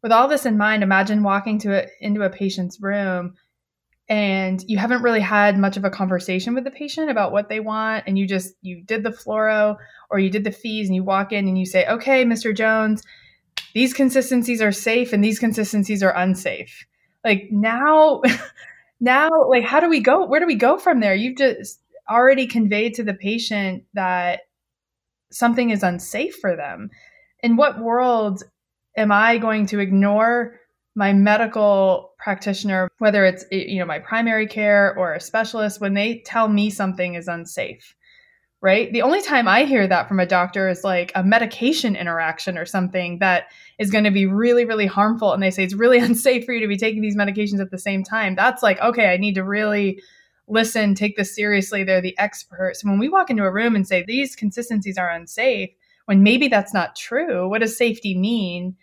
with 0.00 0.12
all 0.12 0.28
this 0.28 0.46
in 0.46 0.56
mind, 0.56 0.84
imagine 0.84 1.24
walking 1.24 1.58
to 1.60 1.82
a, 1.82 1.88
into 2.00 2.22
a 2.22 2.30
patient's 2.30 2.80
room 2.80 3.34
and 4.08 4.62
you 4.68 4.78
haven't 4.78 5.02
really 5.02 5.20
had 5.20 5.58
much 5.58 5.76
of 5.76 5.84
a 5.84 5.90
conversation 5.90 6.54
with 6.54 6.62
the 6.62 6.70
patient 6.70 7.10
about 7.10 7.32
what 7.32 7.48
they 7.48 7.58
want 7.58 8.04
and 8.06 8.16
you 8.16 8.24
just 8.24 8.54
you 8.62 8.84
did 8.84 9.02
the 9.02 9.10
fluoro 9.10 9.76
or 10.08 10.20
you 10.20 10.30
did 10.30 10.44
the 10.44 10.52
FEES 10.52 10.86
and 10.86 10.94
you 10.94 11.02
walk 11.02 11.32
in 11.32 11.48
and 11.48 11.58
you 11.58 11.66
say, 11.66 11.84
"Okay, 11.86 12.24
Mr. 12.24 12.56
Jones, 12.56 13.02
these 13.74 13.92
consistencies 13.92 14.62
are 14.62 14.70
safe 14.70 15.12
and 15.12 15.24
these 15.24 15.40
consistencies 15.40 16.04
are 16.04 16.16
unsafe. 16.16 16.86
Like 17.26 17.48
now, 17.50 18.22
now, 19.00 19.28
like, 19.48 19.64
how 19.64 19.80
do 19.80 19.88
we 19.88 20.00
go? 20.00 20.24
Where 20.24 20.40
do 20.40 20.46
we 20.46 20.54
go 20.54 20.78
from 20.78 21.00
there? 21.00 21.14
You've 21.14 21.36
just 21.36 21.80
already 22.08 22.46
conveyed 22.46 22.94
to 22.94 23.02
the 23.02 23.14
patient 23.14 23.82
that 23.94 24.42
something 25.32 25.70
is 25.70 25.82
unsafe 25.82 26.36
for 26.36 26.54
them. 26.54 26.88
In 27.40 27.56
what 27.56 27.80
world 27.80 28.44
am 28.96 29.10
I 29.10 29.38
going 29.38 29.66
to 29.66 29.80
ignore 29.80 30.60
my 30.94 31.12
medical 31.12 32.12
practitioner, 32.18 32.88
whether 32.98 33.24
it's 33.24 33.44
you 33.50 33.80
know 33.80 33.86
my 33.86 33.98
primary 33.98 34.46
care 34.46 34.96
or 34.96 35.12
a 35.12 35.20
specialist, 35.20 35.80
when 35.80 35.94
they 35.94 36.22
tell 36.24 36.48
me 36.48 36.70
something 36.70 37.14
is 37.14 37.26
unsafe? 37.26 37.96
Right? 38.66 38.92
The 38.92 39.02
only 39.02 39.22
time 39.22 39.46
I 39.46 39.64
hear 39.64 39.86
that 39.86 40.08
from 40.08 40.18
a 40.18 40.26
doctor 40.26 40.68
is 40.68 40.82
like 40.82 41.12
a 41.14 41.22
medication 41.22 41.94
interaction 41.94 42.58
or 42.58 42.66
something 42.66 43.20
that 43.20 43.44
is 43.78 43.92
going 43.92 44.02
to 44.02 44.10
be 44.10 44.26
really, 44.26 44.64
really 44.64 44.86
harmful. 44.86 45.32
And 45.32 45.40
they 45.40 45.52
say 45.52 45.62
it's 45.62 45.72
really 45.72 45.98
unsafe 46.00 46.44
for 46.44 46.52
you 46.52 46.60
to 46.62 46.66
be 46.66 46.76
taking 46.76 47.00
these 47.00 47.14
medications 47.14 47.60
at 47.60 47.70
the 47.70 47.78
same 47.78 48.02
time. 48.02 48.34
That's 48.34 48.64
like, 48.64 48.80
okay, 48.80 49.14
I 49.14 49.18
need 49.18 49.36
to 49.36 49.44
really 49.44 50.02
listen, 50.48 50.96
take 50.96 51.16
this 51.16 51.32
seriously. 51.32 51.84
They're 51.84 52.00
the 52.00 52.18
experts. 52.18 52.82
When 52.82 52.98
we 52.98 53.08
walk 53.08 53.30
into 53.30 53.44
a 53.44 53.52
room 53.52 53.76
and 53.76 53.86
say 53.86 54.02
these 54.02 54.34
consistencies 54.34 54.98
are 54.98 55.10
unsafe, 55.10 55.70
when 56.06 56.24
maybe 56.24 56.48
that's 56.48 56.74
not 56.74 56.96
true, 56.96 57.48
what 57.48 57.60
does 57.60 57.76
safety 57.76 58.18
mean? 58.18 58.74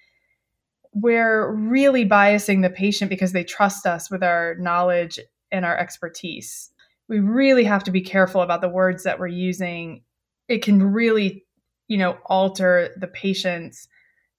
We're 0.93 1.51
really 1.51 2.07
biasing 2.07 2.61
the 2.61 2.69
patient 2.69 3.09
because 3.09 3.33
they 3.33 3.43
trust 3.43 3.85
us 3.85 4.09
with 4.09 4.23
our 4.23 4.55
knowledge 4.59 5.19
and 5.51 5.65
our 5.65 5.77
expertise 5.77 6.69
we 7.13 7.19
really 7.19 7.63
have 7.63 7.83
to 7.83 7.91
be 7.91 8.01
careful 8.01 8.41
about 8.41 8.61
the 8.61 8.67
words 8.67 9.03
that 9.03 9.19
we're 9.19 9.27
using. 9.27 10.01
It 10.47 10.63
can 10.63 10.81
really, 10.81 11.45
you 11.87 11.95
know, 11.95 12.17
alter 12.25 12.89
the 12.97 13.05
patient's 13.05 13.87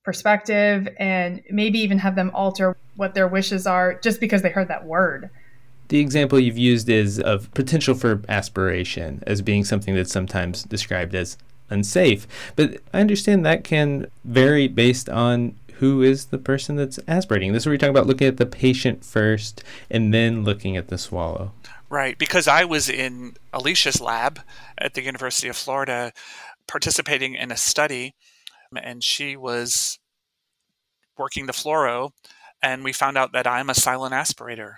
perspective 0.03 0.89
and 0.99 1.41
maybe 1.51 1.79
even 1.79 1.99
have 1.99 2.17
them 2.17 2.33
alter 2.35 2.77
what 2.97 3.15
their 3.15 3.29
wishes 3.29 3.65
are 3.65 3.95
just 4.01 4.19
because 4.19 4.43
they 4.43 4.51
heard 4.51 4.67
that 4.67 4.87
word. 4.87 5.31
The 5.87 6.01
example 6.01 6.41
you've 6.41 6.59
used 6.59 6.89
is 6.89 7.21
of 7.21 7.49
potential 7.55 7.95
for 7.95 8.21
aspiration 8.29 9.23
as 9.25 9.41
being 9.41 9.65
something 9.65 9.95
that's 9.95 10.13
sometimes 10.13 10.65
described 10.65 11.15
as 11.15 11.39
unsafe. 11.71 12.27
But 12.57 12.81
I 12.93 13.01
understand 13.01 13.47
that 13.47 13.63
can 13.63 14.09
vary 14.25 14.67
based 14.67 15.09
on 15.09 15.55
who 15.79 16.03
is 16.03 16.27
the 16.27 16.39
person 16.39 16.77
that's 16.77 16.99
aspirating. 17.09 17.53
This 17.53 17.63
is 17.63 17.67
where 17.67 17.73
you're 17.73 17.79
talking 17.79 17.91
about 17.91 18.07
looking 18.07 18.29
at 18.29 18.37
the 18.37 18.47
patient 18.47 19.05
first 19.05 19.65
and 19.91 20.15
then 20.15 20.45
looking 20.45 20.77
at 20.77 20.89
the 20.89 20.99
swallow. 20.99 21.53
Right, 21.91 22.19
because 22.19 22.49
I 22.49 22.65
was 22.65 22.89
in 22.89 23.35
Alicia's 23.53 24.01
lab 24.01 24.41
at 24.79 24.95
the 24.95 25.03
University 25.03 25.49
of 25.49 25.57
Florida 25.57 26.13
participating 26.67 27.35
in 27.35 27.53
a 27.53 27.57
study, 27.57 28.15
and 28.77 29.03
she 29.03 29.37
was 29.37 29.99
working 31.19 31.47
the 31.47 31.53
fluoro, 31.53 32.11
and 32.63 32.83
we 32.83 32.93
found 32.93 33.19
out 33.19 33.33
that 33.33 33.47
I'm 33.47 33.71
a 33.71 33.75
silent 33.75 34.15
aspirator. 34.15 34.77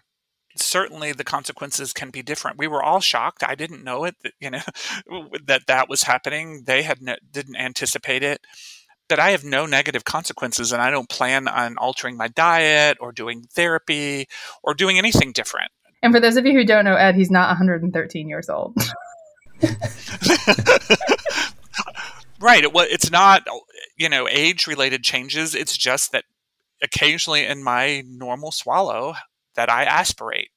Certainly, 0.57 1.13
the 1.13 1.25
consequences 1.25 1.93
can 1.93 2.11
be 2.11 2.23
different. 2.23 2.59
We 2.59 2.67
were 2.67 2.83
all 2.83 3.01
shocked. 3.01 3.45
I 3.47 3.55
didn't 3.55 3.85
know 3.85 4.05
it, 4.05 4.17
that, 4.23 4.33
you 4.41 4.51
know, 4.51 4.63
that 5.47 5.67
that 5.67 5.89
was 5.89 6.03
happening. 6.03 6.65
They 6.67 6.83
had 6.83 7.01
ne- 7.03 7.19
didn't 7.31 7.57
anticipate 7.57 8.23
it. 8.23 8.41
But 9.09 9.21
I 9.21 9.31
have 9.31 9.45
no 9.45 9.67
negative 9.67 10.05
consequences, 10.05 10.73
and 10.73 10.83
I 10.83 10.91
don't 10.91 11.09
plan 11.09 11.47
on 11.47 11.77
altering 11.77 12.17
my 12.17 12.29
diet 12.29 12.99
or 13.01 13.13
doing 13.13 13.45
therapy 13.55 14.27
or 14.63 14.75
doing 14.75 14.99
anything 14.99 15.33
different. 15.33 15.71
And 16.03 16.13
for 16.13 16.21
those 16.21 16.37
of 16.37 16.45
you 16.45 16.53
who 16.53 16.65
don't 16.65 16.85
know 16.85 16.97
Ed, 16.97 17.15
he's 17.15 17.31
not 17.31 17.49
113 17.49 18.29
years 18.29 18.49
old. 18.49 18.77
right. 22.41 22.73
Well, 22.73 22.87
it's 22.89 23.11
not, 23.11 23.47
you 23.97 24.09
know, 24.09 24.29
age 24.29 24.67
related 24.67 25.03
changes. 25.03 25.55
It's 25.55 25.77
just 25.77 26.13
that 26.13 26.25
occasionally 26.83 27.45
in 27.45 27.63
my 27.63 28.03
normal 28.07 28.53
swallow 28.53 29.15
that 29.55 29.71
I 29.71 29.85
aspirate. 29.85 30.51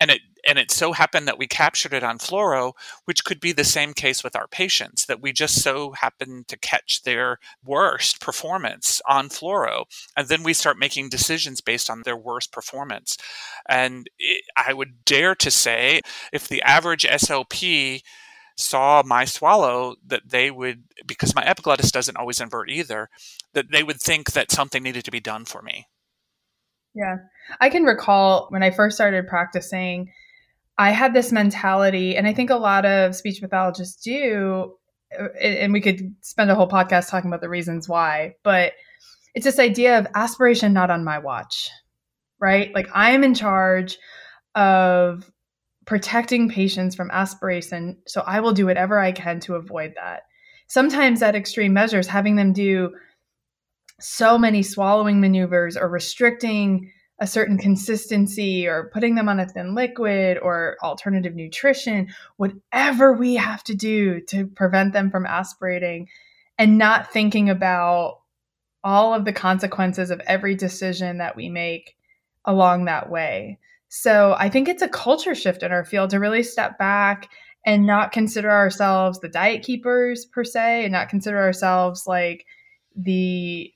And 0.00 0.10
it 0.10 0.20
and 0.46 0.58
it 0.58 0.70
so 0.70 0.92
happened 0.92 1.26
that 1.28 1.38
we 1.38 1.46
captured 1.46 1.92
it 1.92 2.02
on 2.02 2.18
fluoro, 2.18 2.72
which 3.04 3.24
could 3.24 3.40
be 3.40 3.52
the 3.52 3.64
same 3.64 3.92
case 3.92 4.22
with 4.24 4.36
our 4.36 4.46
patients, 4.46 5.06
that 5.06 5.20
we 5.20 5.32
just 5.32 5.62
so 5.62 5.92
happen 5.92 6.44
to 6.48 6.58
catch 6.58 7.02
their 7.02 7.38
worst 7.64 8.20
performance 8.20 9.00
on 9.08 9.28
fluoro. 9.28 9.84
And 10.16 10.28
then 10.28 10.42
we 10.42 10.52
start 10.52 10.78
making 10.78 11.08
decisions 11.08 11.60
based 11.60 11.90
on 11.90 12.02
their 12.02 12.16
worst 12.16 12.52
performance. 12.52 13.16
And 13.68 14.08
it, 14.18 14.44
I 14.56 14.72
would 14.72 15.04
dare 15.04 15.34
to 15.36 15.50
say 15.50 16.00
if 16.32 16.48
the 16.48 16.62
average 16.62 17.04
SLP 17.04 18.02
saw 18.56 19.02
my 19.04 19.24
swallow 19.24 19.96
that 20.06 20.28
they 20.28 20.50
would, 20.50 20.84
because 21.06 21.34
my 21.34 21.44
epiglottis 21.44 21.90
doesn't 21.90 22.16
always 22.16 22.40
invert 22.40 22.70
either, 22.70 23.08
that 23.54 23.70
they 23.70 23.82
would 23.82 24.00
think 24.00 24.32
that 24.32 24.52
something 24.52 24.82
needed 24.82 25.04
to 25.04 25.10
be 25.10 25.20
done 25.20 25.44
for 25.44 25.62
me. 25.62 25.86
Yeah. 26.94 27.16
I 27.60 27.70
can 27.70 27.84
recall 27.84 28.46
when 28.50 28.62
I 28.62 28.70
first 28.70 28.96
started 28.96 29.28
practicing, 29.28 30.12
I 30.80 30.92
had 30.92 31.12
this 31.12 31.30
mentality, 31.30 32.16
and 32.16 32.26
I 32.26 32.32
think 32.32 32.48
a 32.48 32.56
lot 32.56 32.86
of 32.86 33.14
speech 33.14 33.42
pathologists 33.42 34.02
do, 34.02 34.76
uh, 35.20 35.28
and 35.38 35.74
we 35.74 35.80
could 35.82 36.14
spend 36.22 36.50
a 36.50 36.54
whole 36.54 36.70
podcast 36.70 37.10
talking 37.10 37.28
about 37.28 37.42
the 37.42 37.50
reasons 37.50 37.86
why, 37.86 38.36
but 38.42 38.72
it's 39.34 39.44
this 39.44 39.58
idea 39.58 39.98
of 39.98 40.06
aspiration 40.14 40.72
not 40.72 40.90
on 40.90 41.04
my 41.04 41.18
watch, 41.18 41.68
right? 42.40 42.74
Like 42.74 42.88
I 42.94 43.10
am 43.10 43.24
in 43.24 43.34
charge 43.34 43.98
of 44.54 45.30
protecting 45.84 46.48
patients 46.48 46.94
from 46.94 47.10
aspiration, 47.10 47.98
so 48.06 48.22
I 48.26 48.40
will 48.40 48.52
do 48.52 48.64
whatever 48.64 48.98
I 48.98 49.12
can 49.12 49.38
to 49.40 49.56
avoid 49.56 49.92
that. 49.96 50.22
Sometimes 50.66 51.20
at 51.20 51.34
extreme 51.34 51.74
measures, 51.74 52.06
having 52.06 52.36
them 52.36 52.54
do 52.54 52.94
so 54.00 54.38
many 54.38 54.62
swallowing 54.62 55.20
maneuvers 55.20 55.76
or 55.76 55.90
restricting 55.90 56.90
a 57.20 57.26
certain 57.26 57.58
consistency 57.58 58.66
or 58.66 58.90
putting 58.92 59.14
them 59.14 59.28
on 59.28 59.38
a 59.38 59.46
thin 59.46 59.74
liquid 59.74 60.38
or 60.40 60.76
alternative 60.82 61.34
nutrition, 61.34 62.08
whatever 62.38 63.12
we 63.12 63.34
have 63.34 63.62
to 63.64 63.74
do 63.74 64.20
to 64.22 64.46
prevent 64.46 64.94
them 64.94 65.10
from 65.10 65.26
aspirating 65.26 66.08
and 66.58 66.78
not 66.78 67.12
thinking 67.12 67.50
about 67.50 68.20
all 68.82 69.12
of 69.12 69.26
the 69.26 69.32
consequences 69.32 70.10
of 70.10 70.20
every 70.26 70.54
decision 70.54 71.18
that 71.18 71.36
we 71.36 71.50
make 71.50 71.94
along 72.46 72.86
that 72.86 73.10
way. 73.10 73.58
So 73.88 74.34
I 74.38 74.48
think 74.48 74.68
it's 74.68 74.82
a 74.82 74.88
culture 74.88 75.34
shift 75.34 75.62
in 75.62 75.72
our 75.72 75.84
field 75.84 76.10
to 76.10 76.20
really 76.20 76.42
step 76.42 76.78
back 76.78 77.28
and 77.66 77.86
not 77.86 78.12
consider 78.12 78.50
ourselves 78.50 79.20
the 79.20 79.28
diet 79.28 79.62
keepers 79.62 80.24
per 80.24 80.44
se 80.44 80.84
and 80.84 80.92
not 80.92 81.10
consider 81.10 81.38
ourselves 81.38 82.06
like 82.06 82.46
the 82.96 83.72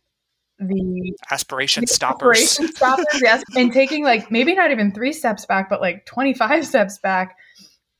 the 0.69 1.15
aspiration 1.31 1.83
the 1.83 1.87
stoppers. 1.89 2.43
Aspiration 2.43 2.75
stoppers, 2.75 3.21
yes. 3.23 3.43
And 3.57 3.73
taking 3.73 4.05
like 4.05 4.31
maybe 4.31 4.55
not 4.55 4.71
even 4.71 4.93
three 4.93 5.13
steps 5.13 5.47
back, 5.47 5.69
but 5.69 5.81
like 5.81 6.07
25 6.07 6.67
steps 6.67 6.99
back 6.99 7.37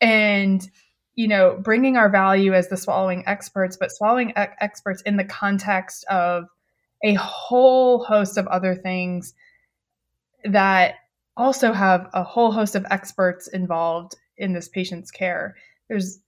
and, 0.01 0.69
you 1.15 1.29
know, 1.29 1.59
bringing 1.63 1.97
our 1.97 2.09
value 2.09 2.55
as 2.55 2.69
the 2.69 2.77
swallowing 2.77 3.25
experts, 3.27 3.77
but 3.77 3.91
swallowing 3.91 4.31
e- 4.31 4.55
experts 4.61 5.03
in 5.03 5.17
the 5.17 5.25
context 5.25 6.05
of 6.11 6.45
a 7.03 7.15
whole 7.15 8.03
host 8.05 8.39
of 8.39 8.47
other 8.49 8.75
things 8.75 9.35
that 10.45 10.97
also 11.37 11.73
have 11.73 12.09
a 12.15 12.23
whole 12.23 12.53
host 12.53 12.75
of 12.75 12.87
experts 12.91 13.49
involved 13.49 14.15
in 14.37 14.53
this 14.53 14.69
patient's 14.69 15.11
care. 15.11 15.57
There's 15.89 16.21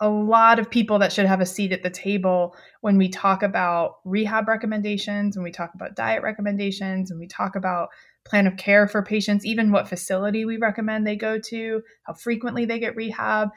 a 0.00 0.08
lot 0.08 0.58
of 0.58 0.70
people 0.70 0.98
that 1.00 1.12
should 1.12 1.26
have 1.26 1.40
a 1.40 1.46
seat 1.46 1.72
at 1.72 1.82
the 1.82 1.90
table 1.90 2.56
when 2.82 2.96
we 2.98 3.08
talk 3.08 3.42
about 3.42 3.96
rehab 4.04 4.46
recommendations, 4.46 5.36
when 5.36 5.42
we 5.42 5.50
talk 5.50 5.74
about 5.74 5.96
diet 5.96 6.22
recommendations, 6.22 7.10
when 7.10 7.18
we 7.18 7.26
talk 7.26 7.56
about 7.56 7.88
plan 8.24 8.46
of 8.46 8.56
care 8.56 8.86
for 8.86 9.02
patients, 9.02 9.44
even 9.44 9.72
what 9.72 9.88
facility 9.88 10.44
we 10.44 10.56
recommend 10.56 11.06
they 11.06 11.16
go 11.16 11.38
to, 11.38 11.82
how 12.04 12.12
frequently 12.12 12.64
they 12.64 12.78
get 12.78 12.94
rehab. 12.94 13.48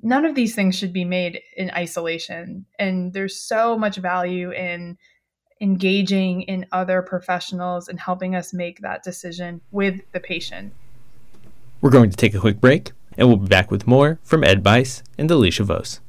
None 0.00 0.24
of 0.24 0.36
these 0.36 0.54
things 0.54 0.76
should 0.76 0.92
be 0.92 1.04
made 1.04 1.40
in 1.56 1.70
isolation. 1.72 2.66
And 2.78 3.12
there's 3.12 3.40
so 3.40 3.76
much 3.76 3.96
value 3.96 4.52
in 4.52 4.96
engaging 5.60 6.42
in 6.42 6.66
other 6.70 7.02
professionals 7.02 7.88
and 7.88 7.98
helping 7.98 8.36
us 8.36 8.54
make 8.54 8.80
that 8.80 9.02
decision 9.02 9.60
with 9.72 10.00
the 10.12 10.20
patient. 10.20 10.72
We're 11.80 11.90
going 11.90 12.10
to 12.10 12.16
take 12.16 12.34
a 12.34 12.38
quick 12.38 12.60
break 12.60 12.92
and 13.18 13.28
we'll 13.28 13.36
be 13.36 13.48
back 13.48 13.70
with 13.70 13.86
more 13.86 14.18
from 14.22 14.42
Ed 14.42 14.62
Bice 14.62 15.02
and 15.18 15.30
Alicia 15.30 15.64
Vose. 15.64 16.00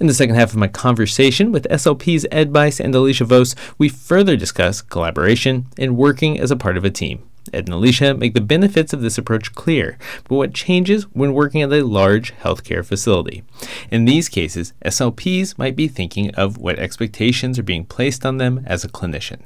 In 0.00 0.06
the 0.06 0.14
second 0.14 0.36
half 0.36 0.52
of 0.52 0.58
my 0.58 0.68
conversation 0.68 1.50
with 1.50 1.66
SLP's 1.68 2.24
Ed 2.30 2.52
Bice 2.52 2.78
and 2.78 2.94
Alicia 2.94 3.24
Vose, 3.24 3.56
we 3.78 3.88
further 3.88 4.36
discuss 4.36 4.80
collaboration 4.80 5.66
and 5.76 5.96
working 5.96 6.38
as 6.38 6.52
a 6.52 6.56
part 6.56 6.76
of 6.76 6.84
a 6.84 6.90
team. 6.90 7.28
Ed 7.52 7.64
and 7.64 7.74
Alicia 7.74 8.14
make 8.14 8.32
the 8.32 8.40
benefits 8.40 8.92
of 8.92 9.00
this 9.00 9.18
approach 9.18 9.56
clear, 9.56 9.98
but 10.28 10.36
what 10.36 10.54
changes 10.54 11.04
when 11.14 11.32
working 11.32 11.62
at 11.62 11.72
a 11.72 11.84
large 11.84 12.32
healthcare 12.36 12.84
facility. 12.84 13.42
In 13.90 14.04
these 14.04 14.28
cases, 14.28 14.72
SLPs 14.84 15.58
might 15.58 15.74
be 15.74 15.88
thinking 15.88 16.32
of 16.36 16.58
what 16.58 16.78
expectations 16.78 17.58
are 17.58 17.64
being 17.64 17.84
placed 17.84 18.24
on 18.24 18.36
them 18.36 18.62
as 18.66 18.84
a 18.84 18.88
clinician. 18.88 19.40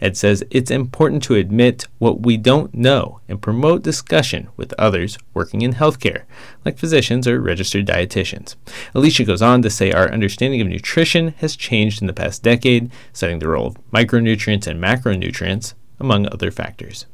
Ed 0.00 0.16
says 0.16 0.44
it's 0.50 0.70
important 0.70 1.22
to 1.24 1.34
admit 1.34 1.86
what 1.98 2.20
we 2.22 2.36
don't 2.36 2.74
know 2.74 3.20
and 3.28 3.40
promote 3.40 3.82
discussion 3.82 4.48
with 4.56 4.74
others 4.78 5.18
working 5.32 5.62
in 5.62 5.74
healthcare, 5.74 6.22
like 6.64 6.78
physicians 6.78 7.26
or 7.26 7.40
registered 7.40 7.86
dietitians. 7.86 8.56
Alicia 8.94 9.24
goes 9.24 9.42
on 9.42 9.62
to 9.62 9.70
say 9.70 9.92
our 9.92 10.10
understanding 10.10 10.60
of 10.60 10.68
nutrition 10.68 11.28
has 11.38 11.56
changed 11.56 12.00
in 12.00 12.06
the 12.06 12.12
past 12.12 12.42
decade, 12.42 12.90
studying 13.12 13.38
the 13.38 13.48
role 13.48 13.68
of 13.68 13.90
micronutrients 13.90 14.66
and 14.66 14.82
macronutrients, 14.82 15.74
among 16.00 16.26
other 16.26 16.50
factors. 16.50 17.06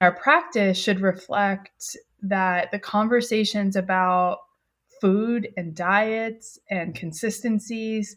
Our 0.00 0.12
practice 0.12 0.78
should 0.78 1.00
reflect 1.00 1.96
that 2.22 2.70
the 2.70 2.78
conversations 2.78 3.76
about 3.76 4.38
food 5.00 5.48
and 5.56 5.74
diets 5.74 6.58
and 6.70 6.94
consistencies 6.94 8.16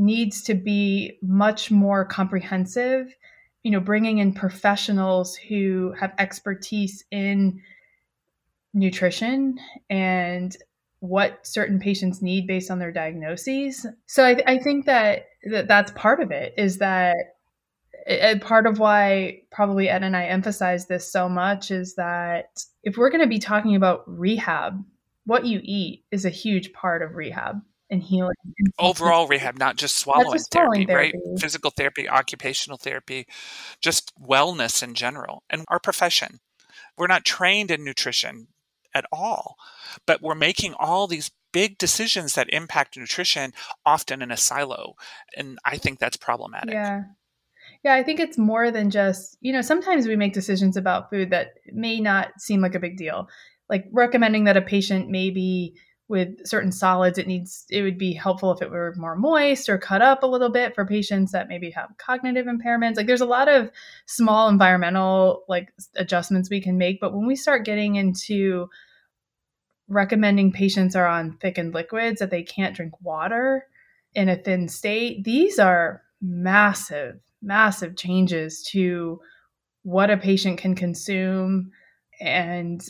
needs 0.00 0.42
to 0.42 0.54
be 0.54 1.18
much 1.22 1.70
more 1.70 2.04
comprehensive 2.04 3.14
you 3.62 3.70
know 3.70 3.80
bringing 3.80 4.18
in 4.18 4.32
professionals 4.32 5.36
who 5.36 5.92
have 5.98 6.12
expertise 6.18 7.04
in 7.10 7.60
nutrition 8.72 9.58
and 9.90 10.56
what 11.00 11.46
certain 11.46 11.80
patients 11.80 12.22
need 12.22 12.46
based 12.46 12.70
on 12.70 12.78
their 12.78 12.92
diagnoses. 12.92 13.86
So 14.06 14.24
i, 14.24 14.42
I 14.46 14.58
think 14.58 14.86
that, 14.86 15.26
that 15.50 15.68
that's 15.68 15.92
part 15.92 16.20
of 16.20 16.30
it 16.30 16.54
is 16.56 16.78
that 16.78 17.16
and 18.06 18.40
part 18.40 18.66
of 18.66 18.78
why 18.78 19.42
probably 19.50 19.88
ed 19.88 20.02
and 20.02 20.16
i 20.16 20.24
emphasize 20.24 20.86
this 20.86 21.10
so 21.12 21.28
much 21.28 21.70
is 21.70 21.94
that 21.96 22.64
if 22.82 22.96
we're 22.96 23.10
going 23.10 23.20
to 23.20 23.26
be 23.26 23.38
talking 23.38 23.76
about 23.76 24.02
rehab 24.06 24.82
what 25.26 25.44
you 25.44 25.60
eat 25.62 26.04
is 26.10 26.24
a 26.24 26.30
huge 26.30 26.72
part 26.72 27.02
of 27.02 27.14
rehab 27.14 27.60
and 27.90 28.02
healing. 28.02 28.34
Overall 28.78 29.26
rehab, 29.26 29.58
not 29.58 29.76
just 29.76 29.98
swallowing, 29.98 30.32
just 30.32 30.52
therapy, 30.52 30.86
therapy, 30.86 31.18
right? 31.26 31.40
Physical 31.40 31.70
therapy, 31.70 32.08
occupational 32.08 32.78
therapy, 32.78 33.26
just 33.80 34.12
wellness 34.20 34.82
in 34.82 34.94
general. 34.94 35.42
And 35.50 35.64
our 35.68 35.80
profession, 35.80 36.40
we're 36.96 37.06
not 37.06 37.24
trained 37.24 37.70
in 37.70 37.84
nutrition 37.84 38.48
at 38.94 39.04
all, 39.12 39.56
but 40.06 40.22
we're 40.22 40.34
making 40.34 40.74
all 40.78 41.06
these 41.06 41.30
big 41.52 41.78
decisions 41.78 42.34
that 42.34 42.48
impact 42.50 42.96
nutrition 42.96 43.52
often 43.84 44.22
in 44.22 44.30
a 44.30 44.36
silo. 44.36 44.94
And 45.36 45.58
I 45.64 45.76
think 45.76 45.98
that's 45.98 46.16
problematic. 46.16 46.72
Yeah. 46.72 47.02
Yeah, 47.84 47.94
I 47.94 48.02
think 48.02 48.20
it's 48.20 48.36
more 48.36 48.70
than 48.70 48.90
just, 48.90 49.38
you 49.40 49.52
know, 49.52 49.62
sometimes 49.62 50.06
we 50.06 50.16
make 50.16 50.32
decisions 50.32 50.76
about 50.76 51.08
food 51.08 51.30
that 51.30 51.54
may 51.72 52.00
not 52.00 52.28
seem 52.38 52.60
like 52.60 52.74
a 52.74 52.80
big 52.80 52.96
deal. 52.96 53.28
Like 53.68 53.86
recommending 53.92 54.44
that 54.44 54.56
a 54.56 54.62
patient 54.62 55.08
maybe 55.08 55.74
with 56.10 56.44
certain 56.44 56.72
solids 56.72 57.18
it 57.18 57.28
needs 57.28 57.64
it 57.70 57.82
would 57.82 57.96
be 57.96 58.12
helpful 58.12 58.50
if 58.50 58.60
it 58.60 58.70
were 58.70 58.92
more 58.96 59.14
moist 59.14 59.68
or 59.68 59.78
cut 59.78 60.02
up 60.02 60.24
a 60.24 60.26
little 60.26 60.50
bit 60.50 60.74
for 60.74 60.84
patients 60.84 61.30
that 61.30 61.46
maybe 61.46 61.70
have 61.70 61.88
cognitive 61.98 62.46
impairments. 62.46 62.96
Like 62.96 63.06
there's 63.06 63.20
a 63.20 63.26
lot 63.26 63.46
of 63.46 63.70
small 64.06 64.48
environmental 64.48 65.44
like 65.48 65.72
adjustments 65.94 66.50
we 66.50 66.60
can 66.60 66.76
make 66.76 67.00
but 67.00 67.14
when 67.14 67.28
we 67.28 67.36
start 67.36 67.64
getting 67.64 67.94
into 67.94 68.68
recommending 69.86 70.50
patients 70.50 70.96
are 70.96 71.06
on 71.06 71.38
thickened 71.38 71.74
liquids 71.74 72.18
that 72.18 72.30
they 72.30 72.42
can't 72.42 72.74
drink 72.74 72.92
water 73.00 73.64
in 74.16 74.28
a 74.28 74.36
thin 74.36 74.66
state 74.68 75.22
these 75.22 75.60
are 75.60 76.02
massive 76.20 77.20
massive 77.40 77.96
changes 77.96 78.64
to 78.64 79.20
what 79.84 80.10
a 80.10 80.16
patient 80.16 80.58
can 80.58 80.74
consume 80.74 81.70
and 82.20 82.82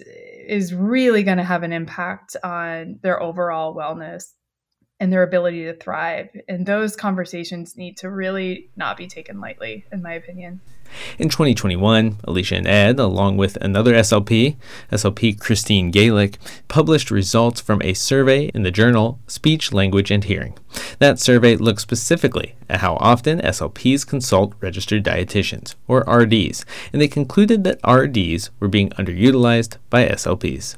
is 0.46 0.74
really 0.74 1.22
going 1.22 1.38
to 1.38 1.44
have 1.44 1.62
an 1.62 1.72
impact 1.72 2.36
on 2.42 2.98
their 3.02 3.22
overall 3.22 3.74
wellness 3.74 4.32
and 5.00 5.10
their 5.10 5.22
ability 5.22 5.64
to 5.64 5.74
thrive. 5.74 6.28
And 6.46 6.66
those 6.66 6.94
conversations 6.94 7.76
need 7.76 7.96
to 7.98 8.10
really 8.10 8.68
not 8.76 8.98
be 8.98 9.06
taken 9.06 9.40
lightly, 9.40 9.86
in 9.90 10.02
my 10.02 10.12
opinion. 10.12 10.60
In 11.18 11.28
2021, 11.28 12.18
Alicia 12.24 12.56
and 12.56 12.66
Ed, 12.66 12.98
along 12.98 13.36
with 13.36 13.56
another 13.56 13.94
SLP, 13.94 14.56
SLP 14.90 15.38
Christine 15.38 15.90
Gaelic, 15.90 16.36
published 16.68 17.10
results 17.10 17.60
from 17.60 17.80
a 17.82 17.94
survey 17.94 18.50
in 18.54 18.64
the 18.64 18.70
journal 18.70 19.20
Speech, 19.26 19.72
Language, 19.72 20.10
and 20.10 20.24
Hearing. 20.24 20.58
That 20.98 21.18
survey 21.18 21.56
looked 21.56 21.80
specifically 21.80 22.56
at 22.68 22.80
how 22.80 22.96
often 22.96 23.40
SLPs 23.40 24.06
consult 24.06 24.54
registered 24.60 25.04
dietitians, 25.04 25.76
or 25.86 26.00
RDs, 26.00 26.64
and 26.92 27.00
they 27.00 27.08
concluded 27.08 27.64
that 27.64 27.80
RDs 27.88 28.50
were 28.58 28.68
being 28.68 28.90
underutilized 28.90 29.76
by 29.90 30.08
SLPs. 30.08 30.76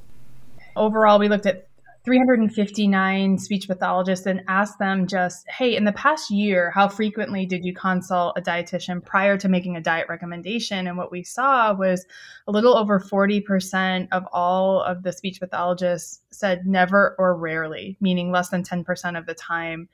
Overall, 0.77 1.19
we 1.19 1.29
looked 1.29 1.47
at 1.47 1.69
359 2.05 3.39
speech 3.39 3.69
pathologists 3.69 4.27
and 4.27 4.43
asked 4.49 4.79
them 4.81 5.07
just, 5.07 5.49
hey, 5.49 5.77
in 5.77 5.85
the 5.85 5.93
past 5.93 6.31
year, 6.31 6.71
how 6.73 6.89
frequently 6.89 7.47
did 7.47 7.65
you 7.65 7.73
consult 7.73 8.37
a 8.37 8.43
dietitian 8.43 9.05
prior 9.05 9.39
to 9.39 9.49
making 9.49 9.77
a 9.77 9.81
diet 9.81 10.09
recommendation? 10.09 10.89
And 10.89 10.97
what 10.97 11.13
we 11.13 11.23
saw 11.23 11.73
was 11.73 12.05
a 12.49 12.53
little 12.53 12.77
over 12.77 12.99
40% 12.99 14.09
of 14.11 14.25
all 14.33 14.83
of 14.83 15.05
the 15.05 15.13
speech 15.13 15.39
pathologists 15.39 16.21
said 16.31 16.67
never 16.67 17.15
or 17.19 17.37
rarely, 17.37 17.97
meaning 18.01 18.33
less 18.33 18.49
than 18.49 18.65
10% 18.65 19.17
of 19.17 19.27
the 19.27 19.35
time 19.35 19.89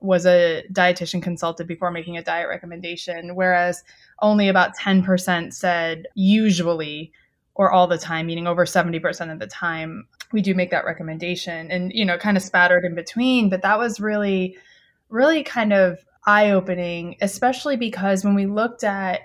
was 0.00 0.26
a 0.26 0.64
dietitian 0.70 1.22
consulted 1.22 1.66
before 1.66 1.90
making 1.90 2.18
a 2.18 2.22
diet 2.22 2.48
recommendation, 2.48 3.34
whereas 3.34 3.82
only 4.20 4.48
about 4.48 4.76
10% 4.76 5.54
said 5.54 6.06
usually 6.14 7.10
or 7.54 7.70
all 7.70 7.86
the 7.86 7.98
time, 7.98 8.26
meaning 8.26 8.46
over 8.46 8.64
70% 8.64 9.32
of 9.32 9.38
the 9.38 9.46
time 9.46 10.06
we 10.32 10.42
do 10.42 10.54
make 10.54 10.70
that 10.70 10.84
recommendation 10.84 11.70
and 11.70 11.92
you 11.92 12.04
know 12.04 12.18
kind 12.18 12.36
of 12.36 12.42
spattered 12.42 12.84
in 12.84 12.94
between. 12.94 13.48
But 13.48 13.62
that 13.62 13.78
was 13.78 14.00
really 14.00 14.56
really 15.08 15.42
kind 15.42 15.72
of 15.72 16.04
eye 16.26 16.50
opening 16.50 17.16
especially 17.20 17.76
because 17.76 18.24
when 18.24 18.34
we 18.34 18.46
looked 18.46 18.82
at 18.82 19.20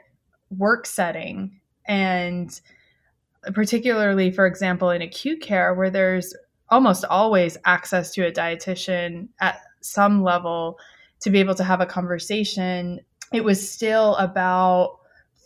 work 0.57 0.85
setting 0.85 1.59
and 1.85 2.61
particularly 3.53 4.31
for 4.31 4.45
example 4.45 4.89
in 4.89 5.01
acute 5.01 5.41
care 5.41 5.73
where 5.73 5.89
there's 5.89 6.35
almost 6.69 7.05
always 7.05 7.57
access 7.65 8.13
to 8.13 8.27
a 8.27 8.31
dietitian 8.31 9.29
at 9.39 9.61
some 9.79 10.21
level 10.21 10.77
to 11.21 11.29
be 11.29 11.39
able 11.39 11.55
to 11.55 11.63
have 11.63 11.79
a 11.79 11.85
conversation 11.85 12.99
it 13.31 13.43
was 13.43 13.69
still 13.69 14.15
about 14.17 14.98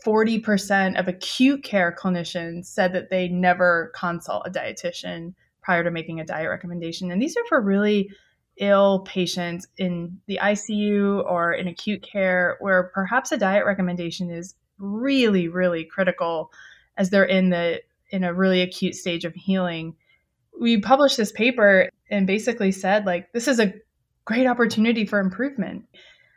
40% 0.05 0.99
of 0.99 1.07
acute 1.07 1.63
care 1.63 1.95
clinicians 1.97 2.65
said 2.65 2.93
that 2.93 3.09
they 3.09 3.27
never 3.27 3.91
consult 3.95 4.45
a 4.45 4.51
dietitian 4.51 5.33
prior 5.61 5.83
to 5.83 5.91
making 5.91 6.19
a 6.19 6.25
diet 6.25 6.49
recommendation. 6.49 7.11
And 7.11 7.21
these 7.21 7.37
are 7.37 7.45
for 7.47 7.61
really 7.61 8.09
ill 8.57 8.99
patients 8.99 9.67
in 9.77 10.19
the 10.27 10.39
ICU 10.41 11.23
or 11.25 11.53
in 11.53 11.67
acute 11.67 12.03
care 12.03 12.57
where 12.59 12.91
perhaps 12.93 13.31
a 13.31 13.37
diet 13.37 13.65
recommendation 13.65 14.29
is 14.29 14.55
really 14.77 15.47
really 15.47 15.85
critical 15.85 16.51
as 16.97 17.09
they're 17.09 17.23
in 17.23 17.49
the 17.49 17.81
in 18.11 18.23
a 18.23 18.33
really 18.33 18.61
acute 18.61 18.93
stage 18.93 19.25
of 19.25 19.33
healing. 19.33 19.95
We 20.59 20.79
published 20.79 21.17
this 21.17 21.31
paper 21.31 21.89
and 22.11 22.27
basically 22.27 22.71
said 22.71 23.05
like 23.05 23.31
this 23.33 23.47
is 23.47 23.59
a 23.59 23.73
great 24.25 24.45
opportunity 24.45 25.05
for 25.05 25.19
improvement. 25.19 25.85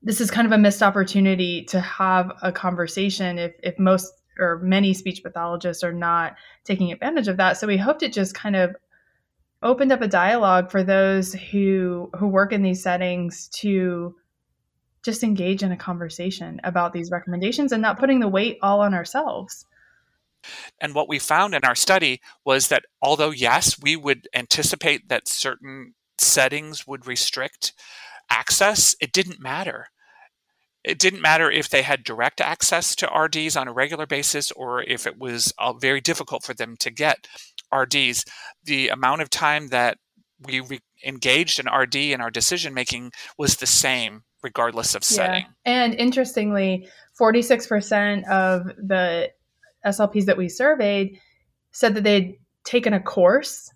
This 0.07 0.21
is 0.21 0.31
kind 0.31 0.47
of 0.47 0.53
a 0.53 0.59
missed 0.59 0.85
opportunity 0.85 1.65
to 1.65 1.81
have 1.81 2.31
a 2.41 2.53
conversation 2.53 3.41
if 3.41 3.55
if 3.65 3.77
most 3.77 4.13
or 4.39 4.61
many 4.61 4.95
speech 4.95 5.21
pathologists 5.25 5.83
are 5.83 5.93
not 5.93 6.37
taking 6.63 6.93
advantage 6.93 7.27
of 7.27 7.39
that. 7.39 7.57
So 7.57 7.67
we 7.67 7.77
hoped 7.77 8.05
it 8.05 8.13
just 8.13 8.33
kind 8.33 8.55
of 8.55 8.77
opened 9.65 9.91
up 9.91 10.03
a 10.03 10.07
dialogue 10.07 10.71
for 10.71 10.85
those 10.85 11.33
who 11.33 12.09
who 12.17 12.29
work 12.29 12.53
in 12.53 12.63
these 12.63 12.81
settings 12.81 13.49
to 13.55 14.15
just 15.03 15.25
engage 15.25 15.65
in 15.65 15.73
a 15.73 15.77
conversation 15.77 16.61
about 16.63 16.93
these 16.93 17.11
recommendations 17.11 17.73
and 17.73 17.83
not 17.83 17.99
putting 17.99 18.21
the 18.21 18.29
weight 18.29 18.59
all 18.63 18.83
on 18.83 18.95
ourselves. 18.95 19.67
And 20.81 20.95
what 20.95 21.09
we 21.09 21.19
found 21.19 21.53
in 21.53 21.65
our 21.65 21.75
study 21.75 22.21
was 22.45 22.69
that 22.69 22.85
although, 23.03 23.31
yes, 23.31 23.77
we 23.83 23.97
would 23.97 24.29
anticipate 24.33 25.09
that 25.09 25.27
certain 25.27 25.95
settings 26.17 26.87
would 26.87 27.09
restrict 27.09 27.73
access, 28.31 28.95
it 29.01 29.13
didn't 29.13 29.41
matter. 29.41 29.89
It 30.87 31.01
didn't 31.01 31.21
matter 31.21 31.51
if 31.51 31.69
they 31.69 31.83
had 31.83 32.05
direct 32.05 32.41
access 32.41 32.95
to 32.97 33.09
RDs 33.09 33.57
on 33.57 33.67
a 33.67 33.73
regular 33.73 34.07
basis 34.07 34.53
or 34.53 34.83
if 34.83 35.05
it 35.07 35.19
was 35.19 35.53
uh, 35.59 35.73
very 35.73 36.01
difficult 36.01 36.45
for 36.45 36.55
them 36.55 36.77
to 36.79 36.91
get 36.91 37.27
RDs, 37.75 38.25
the 38.63 38.89
amount 38.89 39.21
of 39.21 39.29
time 39.29 39.69
that 39.69 39.99
we 40.39 40.61
re- 40.61 40.81
engaged 41.05 41.59
in 41.59 41.67
RD 41.67 41.97
in 41.97 42.21
our 42.21 42.31
decision 42.31 42.73
making 42.73 43.11
was 43.37 43.57
the 43.57 43.67
same 43.67 44.23
regardless 44.43 44.95
of 44.95 45.03
setting. 45.03 45.45
Yeah. 45.67 45.73
And 45.73 45.95
interestingly, 45.95 46.89
46% 47.21 48.29
of 48.29 48.67
the 48.77 49.31
SLPs 49.85 50.27
that 50.27 50.37
we 50.37 50.49
surveyed 50.49 51.21
said 51.73 51.95
that 51.95 52.05
they'd 52.05 52.39
taken 52.65 52.93
a 52.93 53.01
course 53.01 53.73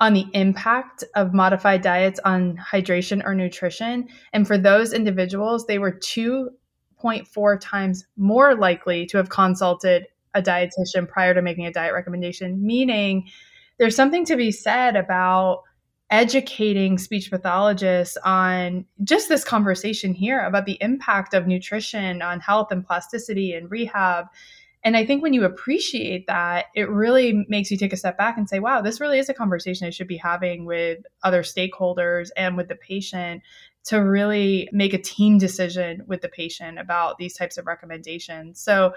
on 0.00 0.12
the 0.14 0.26
impact 0.32 1.04
of 1.14 1.32
modified 1.32 1.82
diets 1.82 2.20
on 2.24 2.56
hydration 2.56 3.24
or 3.24 3.34
nutrition. 3.34 4.08
And 4.32 4.46
for 4.46 4.58
those 4.58 4.92
individuals, 4.92 5.66
they 5.66 5.78
were 5.78 5.92
2.4 5.92 7.60
times 7.60 8.06
more 8.16 8.54
likely 8.54 9.06
to 9.06 9.16
have 9.16 9.28
consulted 9.28 10.06
a 10.34 10.42
dietitian 10.42 11.08
prior 11.08 11.32
to 11.32 11.42
making 11.42 11.66
a 11.66 11.72
diet 11.72 11.94
recommendation, 11.94 12.64
meaning 12.64 13.28
there's 13.78 13.96
something 13.96 14.24
to 14.26 14.36
be 14.36 14.50
said 14.50 14.96
about 14.96 15.62
educating 16.10 16.98
speech 16.98 17.30
pathologists 17.30 18.16
on 18.24 18.84
just 19.04 19.28
this 19.28 19.44
conversation 19.44 20.12
here 20.12 20.40
about 20.40 20.66
the 20.66 20.78
impact 20.80 21.34
of 21.34 21.46
nutrition 21.46 22.20
on 22.20 22.40
health 22.40 22.70
and 22.70 22.86
plasticity 22.86 23.54
and 23.54 23.70
rehab. 23.70 24.26
And 24.84 24.98
I 24.98 25.06
think 25.06 25.22
when 25.22 25.32
you 25.32 25.44
appreciate 25.44 26.26
that, 26.26 26.66
it 26.74 26.90
really 26.90 27.46
makes 27.48 27.70
you 27.70 27.78
take 27.78 27.94
a 27.94 27.96
step 27.96 28.18
back 28.18 28.36
and 28.36 28.46
say, 28.46 28.58
wow, 28.58 28.82
this 28.82 29.00
really 29.00 29.18
is 29.18 29.30
a 29.30 29.34
conversation 29.34 29.86
I 29.86 29.90
should 29.90 30.08
be 30.08 30.18
having 30.18 30.66
with 30.66 30.98
other 31.22 31.42
stakeholders 31.42 32.28
and 32.36 32.54
with 32.54 32.68
the 32.68 32.74
patient 32.74 33.42
to 33.84 33.96
really 33.98 34.68
make 34.72 34.92
a 34.92 34.98
team 34.98 35.38
decision 35.38 36.02
with 36.06 36.20
the 36.20 36.28
patient 36.28 36.78
about 36.78 37.16
these 37.18 37.34
types 37.34 37.56
of 37.56 37.66
recommendations. 37.66 38.60
So 38.60 38.92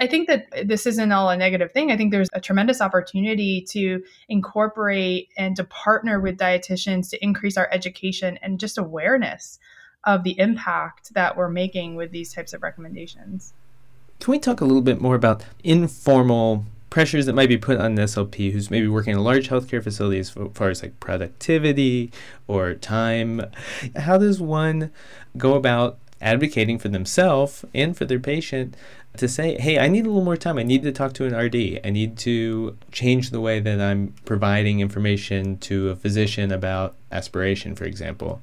I 0.00 0.06
think 0.06 0.28
that 0.28 0.46
this 0.64 0.86
isn't 0.86 1.12
all 1.12 1.28
a 1.28 1.36
negative 1.36 1.72
thing. 1.72 1.90
I 1.90 1.96
think 1.96 2.12
there's 2.12 2.28
a 2.32 2.40
tremendous 2.40 2.80
opportunity 2.80 3.64
to 3.70 4.02
incorporate 4.28 5.28
and 5.36 5.54
to 5.56 5.64
partner 5.64 6.20
with 6.20 6.38
dietitians 6.38 7.10
to 7.10 7.22
increase 7.22 7.56
our 7.56 7.68
education 7.72 8.38
and 8.42 8.60
just 8.60 8.78
awareness 8.78 9.58
of 10.04 10.24
the 10.24 10.38
impact 10.38 11.14
that 11.14 11.36
we're 11.36 11.48
making 11.48 11.94
with 11.94 12.10
these 12.10 12.32
types 12.32 12.52
of 12.52 12.62
recommendations. 12.62 13.54
Can 14.22 14.30
we 14.30 14.38
talk 14.38 14.60
a 14.60 14.64
little 14.64 14.82
bit 14.82 15.00
more 15.00 15.16
about 15.16 15.42
informal 15.64 16.64
pressures 16.90 17.26
that 17.26 17.32
might 17.32 17.48
be 17.48 17.58
put 17.58 17.78
on 17.78 17.86
an 17.86 17.96
SLP 17.96 18.52
who's 18.52 18.70
maybe 18.70 18.86
working 18.86 19.14
in 19.14 19.18
a 19.18 19.22
large 19.22 19.48
healthcare 19.48 19.82
facility 19.82 20.20
as 20.20 20.30
far 20.30 20.70
as 20.70 20.80
like 20.80 21.00
productivity 21.00 22.12
or 22.46 22.74
time. 22.74 23.44
How 23.96 24.18
does 24.18 24.40
one 24.40 24.92
go 25.36 25.54
about 25.54 25.98
advocating 26.20 26.78
for 26.78 26.88
themselves 26.88 27.64
and 27.74 27.96
for 27.96 28.04
their 28.04 28.20
patient 28.20 28.76
to 29.16 29.26
say, 29.26 29.60
hey, 29.60 29.80
I 29.80 29.88
need 29.88 30.06
a 30.06 30.08
little 30.08 30.22
more 30.22 30.36
time. 30.36 30.56
I 30.56 30.62
need 30.62 30.84
to 30.84 30.92
talk 30.92 31.14
to 31.14 31.24
an 31.24 31.34
RD. 31.34 31.80
I 31.84 31.90
need 31.90 32.16
to 32.18 32.78
change 32.92 33.30
the 33.30 33.40
way 33.40 33.58
that 33.58 33.80
I'm 33.80 34.14
providing 34.24 34.78
information 34.78 35.58
to 35.58 35.88
a 35.88 35.96
physician 35.96 36.52
about 36.52 36.94
aspiration, 37.10 37.74
for 37.74 37.86
example. 37.86 38.40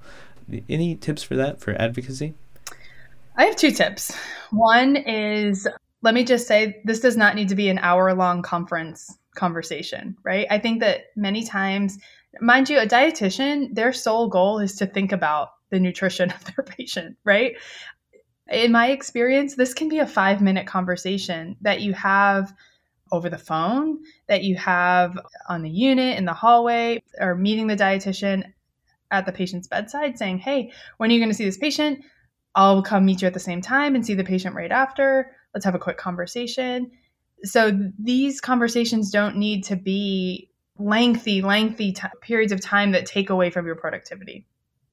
Any 0.67 0.95
tips 0.95 1.23
for 1.23 1.37
that 1.37 1.61
for 1.61 1.71
advocacy? 1.79 2.33
I 3.39 3.45
have 3.45 3.55
two 3.55 3.71
tips. 3.71 4.13
One 4.51 4.97
is 4.97 5.65
let 6.01 6.13
me 6.13 6.25
just 6.25 6.45
say 6.45 6.81
this 6.83 6.99
does 6.99 7.15
not 7.15 7.35
need 7.35 7.47
to 7.47 7.55
be 7.55 7.69
an 7.69 7.79
hour 7.79 8.13
long 8.13 8.41
conference 8.41 9.17
conversation, 9.33 10.17
right? 10.23 10.45
I 10.51 10.59
think 10.59 10.81
that 10.81 11.03
many 11.15 11.45
times, 11.45 11.97
mind 12.41 12.69
you, 12.69 12.79
a 12.79 12.85
dietitian, 12.85 13.73
their 13.73 13.93
sole 13.93 14.27
goal 14.27 14.59
is 14.59 14.75
to 14.75 14.85
think 14.85 15.13
about 15.13 15.51
the 15.69 15.79
nutrition 15.79 16.31
of 16.31 16.43
their 16.43 16.65
patient, 16.77 17.15
right? 17.23 17.53
In 18.51 18.73
my 18.73 18.89
experience, 18.89 19.55
this 19.55 19.73
can 19.73 19.87
be 19.87 19.99
a 19.99 20.05
five 20.05 20.41
minute 20.41 20.67
conversation 20.67 21.55
that 21.61 21.79
you 21.79 21.93
have 21.93 22.53
over 23.13 23.29
the 23.29 23.37
phone, 23.37 23.99
that 24.27 24.43
you 24.43 24.57
have 24.57 25.17
on 25.47 25.61
the 25.61 25.69
unit, 25.69 26.17
in 26.17 26.25
the 26.25 26.33
hallway, 26.33 27.01
or 27.21 27.35
meeting 27.35 27.67
the 27.67 27.77
dietitian 27.77 28.43
at 29.11 29.25
the 29.25 29.31
patient's 29.31 29.69
bedside 29.69 30.17
saying, 30.17 30.39
Hey, 30.39 30.73
when 30.97 31.09
are 31.09 31.13
you 31.13 31.21
going 31.21 31.29
to 31.29 31.35
see 31.35 31.45
this 31.45 31.57
patient? 31.57 32.03
I'll 32.55 32.83
come 32.83 33.05
meet 33.05 33.21
you 33.21 33.27
at 33.27 33.33
the 33.33 33.39
same 33.39 33.61
time 33.61 33.95
and 33.95 34.05
see 34.05 34.15
the 34.15 34.23
patient 34.23 34.55
right 34.55 34.71
after 34.71 35.31
let's 35.53 35.65
have 35.65 35.75
a 35.75 35.79
quick 35.79 35.97
conversation. 35.97 36.91
So 37.43 37.71
these 37.97 38.41
conversations 38.41 39.11
don't 39.11 39.37
need 39.37 39.63
to 39.65 39.75
be 39.75 40.49
lengthy, 40.77 41.41
lengthy 41.41 41.93
t- 41.93 42.07
periods 42.21 42.51
of 42.51 42.61
time 42.61 42.91
that 42.91 43.05
take 43.05 43.29
away 43.29 43.49
from 43.49 43.65
your 43.65 43.75
productivity. 43.75 44.45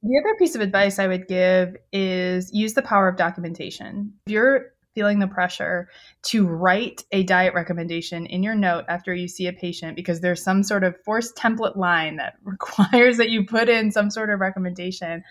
The 0.03 0.23
other 0.25 0.37
piece 0.39 0.55
of 0.55 0.61
advice 0.61 0.99
I 0.99 1.09
would 1.09 1.27
give 1.27 1.77
is 1.93 2.53
use 2.53 2.75
the 2.75 2.83
power 2.83 3.09
of 3.09 3.17
documentation. 3.17 4.13
If 4.27 4.33
you're 4.33 4.73
feeling 4.95 5.19
the 5.19 5.27
pressure 5.27 5.89
to 6.23 6.47
write 6.47 7.05
a 7.13 7.23
diet 7.23 7.55
recommendation 7.55 8.25
in 8.27 8.43
your 8.43 8.55
note 8.55 8.85
after 8.89 9.15
you 9.15 9.29
see 9.29 9.47
a 9.47 9.53
patient 9.53 9.95
because 9.95 10.21
there's 10.21 10.43
some 10.43 10.63
sort 10.63 10.85
of 10.85 10.97
forced 11.05 11.37
template 11.37 11.77
line 11.77 12.17
that 12.17 12.35
requires 12.45 13.17
that 13.19 13.31
you 13.31 13.45
put 13.45 13.69
in 13.69 13.91
some 13.91 14.11
sort 14.11 14.31
of 14.31 14.41
recommendation, 14.41 15.23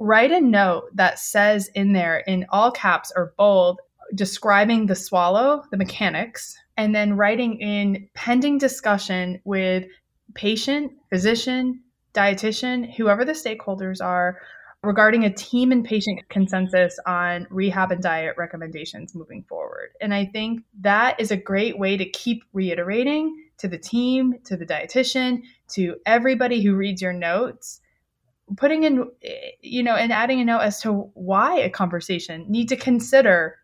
write 0.00 0.32
a 0.32 0.40
note 0.40 0.84
that 0.94 1.18
says 1.18 1.70
in 1.74 1.92
there 1.92 2.18
in 2.26 2.46
all 2.48 2.72
caps 2.72 3.12
or 3.14 3.34
bold, 3.36 3.78
describing 4.14 4.86
the 4.86 4.96
swallow, 4.96 5.62
the 5.70 5.76
mechanics, 5.76 6.56
and 6.76 6.94
then 6.94 7.16
writing 7.16 7.60
in 7.60 8.08
pending 8.14 8.56
discussion 8.56 9.40
with 9.44 9.84
patient, 10.34 10.90
physician, 11.10 11.82
dietitian, 12.14 12.92
whoever 12.96 13.24
the 13.24 13.32
stakeholders 13.32 14.02
are, 14.02 14.40
regarding 14.82 15.26
a 15.26 15.32
team 15.34 15.70
and 15.70 15.84
patient 15.84 16.26
consensus 16.30 16.98
on 17.06 17.46
rehab 17.50 17.92
and 17.92 18.02
diet 18.02 18.34
recommendations 18.38 19.14
moving 19.14 19.44
forward. 19.50 19.90
And 20.00 20.14
I 20.14 20.24
think 20.24 20.62
that 20.80 21.20
is 21.20 21.30
a 21.30 21.36
great 21.36 21.78
way 21.78 21.98
to 21.98 22.08
keep 22.08 22.42
reiterating 22.54 23.36
to 23.58 23.68
the 23.68 23.76
team, 23.76 24.36
to 24.44 24.56
the 24.56 24.64
dietitian, 24.64 25.42
to 25.72 25.96
everybody 26.06 26.62
who 26.62 26.74
reads 26.74 27.02
your 27.02 27.12
notes, 27.12 27.82
putting 28.56 28.84
in, 28.84 29.04
you 29.60 29.82
know, 29.82 29.94
and 29.94 30.12
adding 30.12 30.40
a 30.40 30.44
note 30.44 30.60
as 30.60 30.80
to 30.82 31.10
why 31.14 31.58
a 31.58 31.70
conversation 31.70 32.44
need 32.48 32.68
to 32.68 32.76
consider 32.76 33.56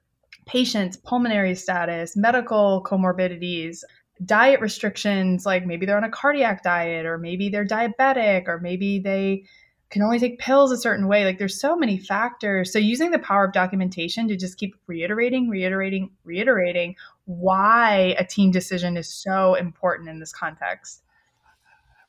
patients' 0.47 0.97
pulmonary 0.97 1.55
status, 1.55 2.17
medical 2.17 2.85
comorbidities, 2.85 3.83
diet 4.25 4.61
restrictions, 4.61 5.45
like 5.45 5.67
maybe 5.67 5.87
they're 5.87 5.97
on 5.97 6.05
a 6.05 6.11
cardiac 6.11 6.63
diet, 6.63 7.05
or 7.05 7.19
maybe 7.19 7.49
they're 7.49 7.67
diabetic, 7.67 8.49
or 8.49 8.59
maybe 8.61 8.99
they 8.99 9.45
can 9.91 10.03
only 10.03 10.19
take 10.19 10.39
pills 10.39 10.73
a 10.73 10.77
certain 10.77 11.07
way. 11.07 11.25
Like 11.25 11.39
there's 11.39 11.61
so 11.61 11.77
many 11.77 11.99
factors. 11.99 12.73
So 12.73 12.79
using 12.79 13.11
the 13.11 13.19
power 13.19 13.45
of 13.45 13.53
documentation 13.53 14.27
to 14.29 14.37
just 14.37 14.59
keep 14.59 14.75
reiterating, 14.87 15.49
reiterating, 15.49 16.11
reiterating 16.25 16.97
why 17.27 18.15
a 18.19 18.25
team 18.25 18.51
decision 18.51 18.97
is 18.97 19.13
so 19.13 19.55
important 19.55 20.09
in 20.09 20.19
this 20.19 20.33
context. 20.33 21.03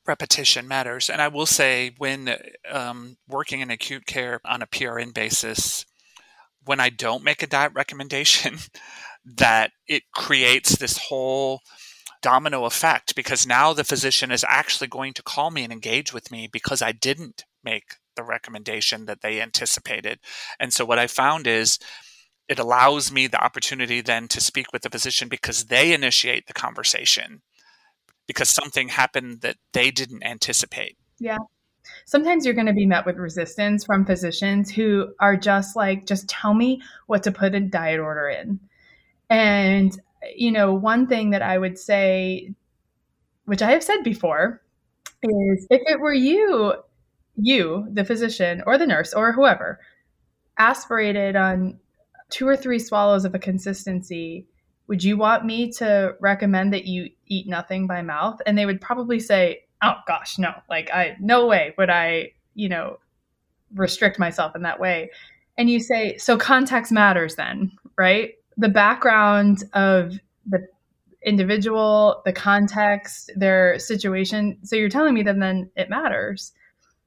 Repetition 0.08 0.68
matters. 0.68 1.10
And 1.10 1.22
I 1.22 1.28
will 1.28 1.46
say, 1.46 1.94
when 1.98 2.36
um, 2.72 3.18
working 3.28 3.60
in 3.60 3.70
acute 3.70 4.06
care 4.06 4.40
on 4.46 4.62
a 4.62 4.68
PRN 4.68 5.14
basis, 5.14 5.86
when 6.66 6.80
I 6.80 6.90
don't 6.90 7.24
make 7.24 7.44
a 7.44 7.48
diet 7.48 7.74
recommendation, 7.76 8.58
that 9.26 9.72
it 9.88 10.04
creates 10.14 10.78
this 10.78 10.98
whole 11.10 11.62
domino 12.22 12.66
effect 12.66 13.16
because 13.16 13.46
now 13.46 13.74
the 13.74 13.84
physician 13.84 14.32
is 14.32 14.46
actually 14.48 14.88
going 14.88 15.14
to 15.14 15.24
call 15.24 15.52
me 15.52 15.64
and 15.64 15.74
engage 15.74 16.14
with 16.14 16.32
me 16.32 16.50
because 16.52 16.82
I 16.82 16.92
didn't 16.92 17.44
make 17.64 17.96
the 18.16 18.24
recommendation 18.24 19.06
that 19.06 19.22
they 19.22 19.42
anticipated. 19.42 20.20
And 20.60 20.74
so 20.74 20.86
what 20.86 21.00
I 21.00 21.08
found 21.08 21.46
is 21.48 21.78
it 22.48 22.60
allows 22.60 23.12
me 23.12 23.28
the 23.28 23.44
opportunity 23.44 24.02
then 24.02 24.28
to 24.30 24.42
speak 24.42 24.68
with 24.72 24.82
the 24.82 24.90
physician 24.90 25.28
because 25.28 25.66
they 25.66 25.94
initiate 25.94 26.48
the 26.48 26.54
conversation 26.54 27.42
because 28.28 28.50
something 28.50 28.90
happened 28.90 29.42
that 29.42 29.58
they 29.74 29.90
didn't 29.92 30.24
anticipate. 30.24 30.98
Yeah. 31.20 31.38
Sometimes 32.06 32.46
you're 32.46 32.54
going 32.54 32.68
to 32.68 32.74
be 32.74 32.86
met 32.86 33.06
with 33.06 33.18
resistance 33.18 33.86
from 33.86 34.06
physicians 34.06 34.70
who 34.70 35.08
are 35.20 35.38
just 35.38 35.76
like, 35.76 36.06
just 36.06 36.28
tell 36.28 36.54
me 36.54 36.82
what 37.08 37.24
to 37.24 37.32
put 37.32 37.56
a 37.56 37.62
diet 37.62 38.00
order 38.00 38.28
in. 38.28 38.60
And, 39.30 39.98
you 40.36 40.52
know, 40.52 40.74
one 40.74 41.08
thing 41.08 41.32
that 41.32 41.42
I 41.42 41.58
would 41.58 41.80
say, 41.80 42.54
which 43.46 43.62
I 43.62 43.72
have 43.72 43.84
said 43.84 44.04
before, 44.04 44.62
is 45.24 45.68
if 45.70 45.82
it 45.86 46.00
were 46.00 46.14
you 46.14 46.74
you, 47.38 47.88
the 47.92 48.04
physician 48.04 48.64
or 48.66 48.78
the 48.78 48.88
nurse 48.88 49.14
or 49.14 49.32
whoever, 49.32 49.80
aspirated 50.58 51.36
on 51.36 51.80
two 52.30 52.48
or 52.48 52.58
three 52.58 52.80
swallows 52.80 53.26
of 53.26 53.36
a 53.36 53.40
consistency, 53.40 54.48
would 54.88 55.04
you 55.04 55.18
want 55.18 55.46
me 55.46 55.72
to 55.74 56.16
recommend 56.20 56.74
that 56.74 56.86
you 56.86 57.10
eat 57.28 57.48
nothing 57.48 57.88
by 57.88 58.02
mouth? 58.02 58.42
And 58.46 58.58
they 58.58 58.66
would 58.66 58.82
probably 58.82 59.20
say, 59.20 59.64
oh 59.82 59.96
gosh, 60.08 60.38
no, 60.38 60.54
like 60.70 60.90
I, 60.92 61.16
no 61.20 61.46
way 61.48 61.74
would 61.78 61.90
I, 61.90 62.32
you 62.56 62.70
know, 62.70 63.00
restrict 63.74 64.20
myself 64.20 64.56
in 64.56 64.64
that 64.64 64.80
way. 64.80 65.12
And 65.58 65.70
you 65.70 65.80
say, 65.80 66.18
so 66.18 66.38
context 66.38 66.92
matters 66.92 67.36
then, 67.36 67.72
right? 67.98 68.34
The 68.58 68.70
background 68.70 69.64
of 69.74 70.20
the 70.46 70.68
individual, 71.24 72.22
the 72.26 72.34
context, 72.34 73.32
their 73.36 73.78
situation. 73.80 74.60
So 74.64 74.76
you're 74.76 74.90
telling 74.90 75.14
me 75.14 75.24
that 75.24 75.40
then 75.40 75.70
it 75.76 75.90
matters. 75.90 76.54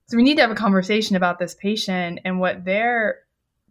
So 0.07 0.17
we 0.17 0.23
need 0.23 0.37
to 0.37 0.43
have 0.43 0.51
a 0.51 0.57
conversation 0.57 1.17
about 1.17 1.39
this 1.39 1.55
patient 1.55 2.21
and 2.25 2.41
what 2.41 2.65
their 2.65 3.21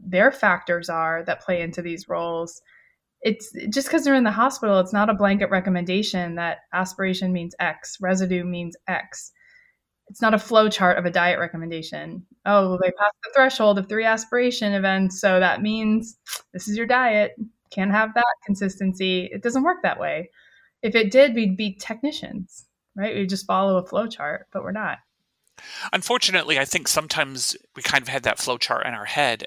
their 0.02 0.32
factors 0.32 0.90
are 0.90 1.24
that 1.26 1.42
play 1.42 1.62
into 1.62 1.82
these 1.82 2.08
roles. 2.08 2.62
It's 3.22 3.52
just 3.70 3.88
because 3.88 4.06
they're 4.06 4.16
in 4.16 4.24
the 4.24 4.32
hospital, 4.32 4.80
it's 4.80 4.94
not 4.94 5.10
a 5.10 5.14
blanket 5.14 5.50
recommendation 5.50 6.36
that 6.36 6.60
aspiration 6.74 7.34
means 7.34 7.54
X, 7.60 7.98
residue 8.00 8.46
means 8.46 8.78
X. 8.88 9.32
It's 10.08 10.22
not 10.22 10.34
a 10.34 10.40
flow 10.40 10.70
chart 10.70 10.98
of 10.98 11.06
a 11.06 11.12
diet 11.12 11.38
recommendation. 11.40 12.26
Oh, 12.46 12.80
they 12.82 12.92
passed 12.92 13.18
the 13.24 13.32
threshold 13.36 13.78
of 13.78 13.88
three 13.88 14.06
aspiration 14.06 14.74
events, 14.74 15.20
so 15.22 15.40
that 15.40 15.62
means 15.62 16.18
this 16.54 16.68
is 16.68 16.78
your 16.78 16.88
diet. 16.88 17.34
Can't 17.72 17.92
have 17.92 18.14
that 18.16 18.26
consistency. 18.46 19.30
It 19.32 19.44
doesn't 19.44 19.64
work 19.64 19.84
that 19.84 20.00
way. 20.00 20.32
If 20.82 20.96
it 20.96 21.12
did, 21.12 21.36
we'd 21.36 21.58
be 21.58 21.76
technicians, 21.76 22.66
right? 22.96 23.14
We'd 23.14 23.30
just 23.30 23.46
follow 23.46 23.78
a 23.78 23.86
flow 23.86 24.08
chart, 24.08 24.48
but 24.52 24.64
we're 24.64 24.72
not. 24.72 24.98
Unfortunately, 25.94 26.60
I 26.60 26.66
think 26.66 26.88
sometimes 26.88 27.56
we 27.76 27.82
kind 27.82 28.02
of 28.02 28.08
had 28.08 28.24
that 28.24 28.38
flowchart 28.38 28.88
in 28.88 28.94
our 28.94 29.06
head 29.06 29.46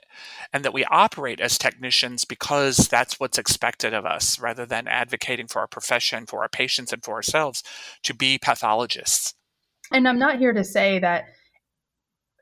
and 0.53 0.65
that 0.65 0.73
we 0.73 0.85
operate 0.87 1.41
as 1.41 1.59
technicians 1.59 2.25
because 2.25 2.89
that's 2.89 3.19
what's 3.19 3.39
expected 3.39 3.95
of 3.95 4.05
us 4.05 4.39
rather 4.39 4.67
than 4.67 4.89
advocating 4.89 5.47
for 5.47 5.61
our 5.61 5.67
profession, 5.67 6.27
for 6.27 6.43
our 6.43 6.49
patients, 6.49 6.93
and 6.93 7.05
for 7.05 7.15
ourselves 7.15 7.63
to 8.03 8.15
be 8.15 8.39
pathologists. 8.39 9.35
And 9.91 10.09
I'm 10.09 10.19
not 10.19 10.39
here 10.39 10.53
to 10.53 10.65
say 10.65 10.99
that 11.01 11.25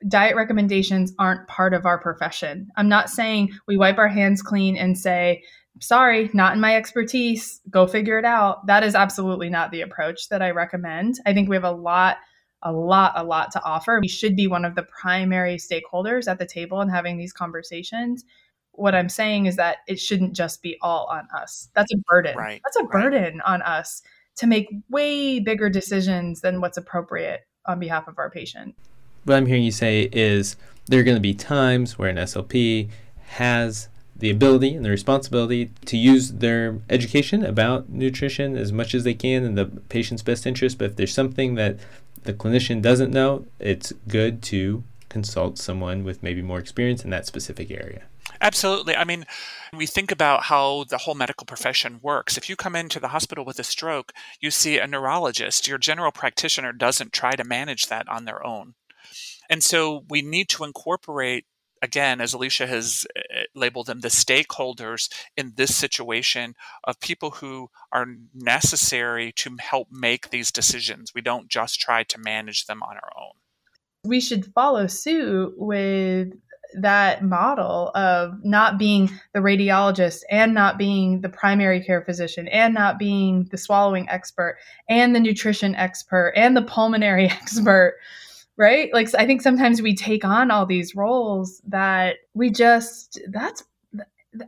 diet 0.07 0.35
recommendations 0.35 1.13
aren't 1.19 1.47
part 1.47 1.73
of 1.73 1.85
our 1.85 1.99
profession. 1.99 2.69
I'm 2.75 2.89
not 2.89 3.09
saying 3.09 3.51
we 3.67 3.77
wipe 3.77 3.97
our 3.97 4.07
hands 4.07 4.41
clean 4.41 4.77
and 4.77 4.97
say, 4.97 5.43
sorry, 5.79 6.29
not 6.33 6.53
in 6.53 6.59
my 6.59 6.75
expertise, 6.75 7.61
go 7.69 7.87
figure 7.87 8.19
it 8.19 8.25
out. 8.25 8.65
That 8.67 8.83
is 8.83 8.95
absolutely 8.95 9.49
not 9.49 9.71
the 9.71 9.81
approach 9.81 10.29
that 10.29 10.41
I 10.41 10.51
recommend. 10.51 11.15
I 11.25 11.33
think 11.33 11.49
we 11.49 11.55
have 11.55 11.63
a 11.63 11.71
lot 11.71 12.17
a 12.63 12.71
lot, 12.71 13.13
a 13.15 13.23
lot 13.23 13.51
to 13.51 13.63
offer. 13.63 13.99
We 13.99 14.07
should 14.07 14.35
be 14.35 14.47
one 14.47 14.65
of 14.65 14.75
the 14.75 14.83
primary 14.83 15.57
stakeholders 15.57 16.27
at 16.27 16.39
the 16.39 16.45
table 16.45 16.81
and 16.81 16.91
having 16.91 17.17
these 17.17 17.33
conversations. 17.33 18.23
What 18.73 18.95
I'm 18.95 19.09
saying 19.09 19.47
is 19.47 19.55
that 19.57 19.77
it 19.87 19.99
shouldn't 19.99 20.33
just 20.33 20.61
be 20.61 20.77
all 20.81 21.05
on 21.07 21.27
us. 21.35 21.69
That's 21.75 21.93
a 21.93 21.97
burden. 22.07 22.37
Right. 22.37 22.61
That's 22.63 22.77
a 22.77 22.87
burden 22.87 23.35
right. 23.37 23.45
on 23.45 23.61
us 23.63 24.01
to 24.37 24.47
make 24.47 24.69
way 24.89 25.39
bigger 25.39 25.69
decisions 25.69 26.41
than 26.41 26.61
what's 26.61 26.77
appropriate 26.77 27.41
on 27.65 27.79
behalf 27.79 28.07
of 28.07 28.17
our 28.17 28.29
patient. 28.29 28.75
What 29.25 29.35
I'm 29.37 29.45
hearing 29.45 29.63
you 29.63 29.71
say 29.71 30.09
is 30.11 30.55
there 30.87 30.99
are 30.99 31.03
going 31.03 31.17
to 31.17 31.21
be 31.21 31.33
times 31.33 31.99
where 31.99 32.09
an 32.09 32.15
SLP 32.17 32.89
has 33.27 33.87
the 34.21 34.29
ability 34.29 34.75
and 34.75 34.85
the 34.85 34.89
responsibility 34.89 35.71
to 35.85 35.97
use 35.97 36.31
their 36.33 36.79
education 36.89 37.43
about 37.43 37.89
nutrition 37.89 38.55
as 38.55 38.71
much 38.71 38.93
as 38.93 39.03
they 39.03 39.15
can 39.15 39.43
in 39.43 39.55
the 39.55 39.65
patient's 39.65 40.21
best 40.21 40.45
interest. 40.45 40.77
But 40.77 40.91
if 40.91 40.95
there's 40.95 41.13
something 41.13 41.55
that 41.55 41.77
the 42.23 42.33
clinician 42.33 42.81
doesn't 42.81 43.11
know, 43.11 43.45
it's 43.59 43.93
good 44.07 44.41
to 44.43 44.83
consult 45.09 45.57
someone 45.57 46.03
with 46.03 46.23
maybe 46.23 46.41
more 46.41 46.59
experience 46.59 47.03
in 47.03 47.09
that 47.09 47.25
specific 47.25 47.69
area. 47.71 48.03
Absolutely. 48.39 48.95
I 48.95 49.03
mean, 49.03 49.25
we 49.75 49.85
think 49.85 50.11
about 50.11 50.43
how 50.43 50.85
the 50.85 50.99
whole 50.99 51.15
medical 51.15 51.45
profession 51.45 51.99
works. 52.01 52.37
If 52.37 52.49
you 52.49 52.55
come 52.55 52.75
into 52.75 52.99
the 52.99 53.09
hospital 53.09 53.45
with 53.45 53.59
a 53.59 53.63
stroke, 53.63 54.13
you 54.39 54.49
see 54.51 54.79
a 54.79 54.87
neurologist. 54.87 55.67
Your 55.67 55.77
general 55.77 56.11
practitioner 56.11 56.71
doesn't 56.71 57.13
try 57.13 57.35
to 57.35 57.43
manage 57.43 57.87
that 57.87 58.07
on 58.07 58.25
their 58.25 58.45
own. 58.45 58.73
And 59.49 59.63
so 59.63 60.05
we 60.09 60.21
need 60.21 60.49
to 60.49 60.63
incorporate 60.63 61.45
again, 61.81 62.21
as 62.21 62.33
Alicia 62.33 62.67
has 62.67 63.05
labeled 63.55 63.87
them, 63.87 63.99
the 63.99 64.09
stakeholders 64.09 65.11
in 65.35 65.53
this 65.55 65.75
situation 65.75 66.55
of 66.83 66.99
people 66.99 67.31
who 67.31 67.69
are 67.91 68.07
necessary 68.33 69.31
to 69.37 69.57
help 69.59 69.87
make 69.91 70.29
these 70.29 70.51
decisions. 70.51 71.13
We 71.13 71.21
don't 71.21 71.49
just 71.49 71.79
try 71.79 72.03
to 72.03 72.17
manage 72.17 72.65
them 72.65 72.81
on 72.83 72.95
our 72.95 73.11
own. 73.17 73.33
We 74.03 74.19
should 74.19 74.51
follow 74.53 74.87
suit 74.87 75.53
with 75.57 76.33
that 76.73 77.23
model 77.23 77.91
of 77.95 78.43
not 78.43 78.77
being 78.77 79.09
the 79.33 79.39
radiologist 79.39 80.21
and 80.29 80.53
not 80.53 80.77
being 80.77 81.21
the 81.21 81.29
primary 81.29 81.83
care 81.83 82.01
physician 82.01 82.47
and 82.47 82.73
not 82.73 82.97
being 82.97 83.47
the 83.51 83.57
swallowing 83.57 84.07
expert 84.09 84.57
and 84.87 85.13
the 85.13 85.19
nutrition 85.19 85.75
expert 85.75 86.33
and 86.35 86.55
the 86.55 86.61
pulmonary 86.61 87.25
expert 87.41 87.97
right? 88.57 88.93
Like 88.93 89.09
I 89.17 89.25
think 89.25 89.41
sometimes 89.41 89.81
we 89.81 89.95
take 89.95 90.23
on 90.23 90.51
all 90.51 90.65
these 90.65 90.95
roles 90.95 91.61
that 91.67 92.17
we 92.33 92.49
just 92.49 93.19
that's 93.29 93.63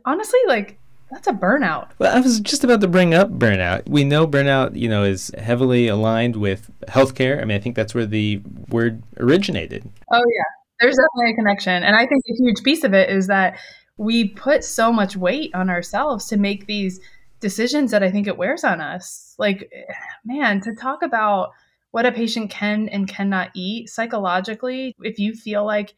honestly 0.04 0.40
like 0.46 0.78
that's 1.10 1.26
a 1.28 1.32
burnout. 1.32 1.90
Well, 1.98 2.16
I 2.16 2.20
was 2.20 2.40
just 2.40 2.64
about 2.64 2.80
to 2.80 2.88
bring 2.88 3.14
up 3.14 3.30
burnout. 3.30 3.88
We 3.88 4.04
know 4.04 4.26
burnout, 4.26 4.76
you 4.76 4.88
know, 4.88 5.04
is 5.04 5.30
heavily 5.38 5.86
aligned 5.86 6.36
with 6.36 6.70
healthcare. 6.88 7.40
I 7.40 7.44
mean, 7.44 7.56
I 7.56 7.60
think 7.60 7.76
that's 7.76 7.94
where 7.94 8.06
the 8.06 8.40
word 8.68 9.02
originated. 9.18 9.88
Oh 10.10 10.18
yeah. 10.18 10.44
There's 10.80 10.96
definitely 10.96 11.32
a 11.32 11.36
connection. 11.36 11.82
And 11.84 11.94
I 11.94 12.06
think 12.06 12.24
a 12.28 12.34
huge 12.34 12.62
piece 12.62 12.84
of 12.84 12.94
it 12.94 13.10
is 13.10 13.28
that 13.28 13.58
we 13.96 14.28
put 14.30 14.64
so 14.64 14.92
much 14.92 15.16
weight 15.16 15.54
on 15.54 15.70
ourselves 15.70 16.26
to 16.26 16.36
make 16.36 16.66
these 16.66 17.00
decisions 17.38 17.90
that 17.92 18.02
I 18.02 18.10
think 18.10 18.26
it 18.26 18.36
wears 18.36 18.64
on 18.64 18.80
us. 18.80 19.34
Like 19.38 19.70
eh, 19.72 19.92
man, 20.24 20.60
to 20.62 20.74
talk 20.74 21.02
about 21.02 21.50
what 21.94 22.04
a 22.04 22.10
patient 22.10 22.50
can 22.50 22.88
and 22.88 23.06
cannot 23.06 23.52
eat 23.54 23.88
psychologically, 23.88 24.96
if 25.04 25.20
you 25.20 25.32
feel 25.32 25.64
like 25.64 25.94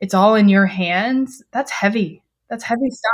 it's 0.00 0.12
all 0.12 0.34
in 0.34 0.48
your 0.48 0.66
hands, 0.66 1.40
that's 1.52 1.70
heavy. 1.70 2.20
That's 2.50 2.64
heavy 2.64 2.90
stuff. 2.90 3.12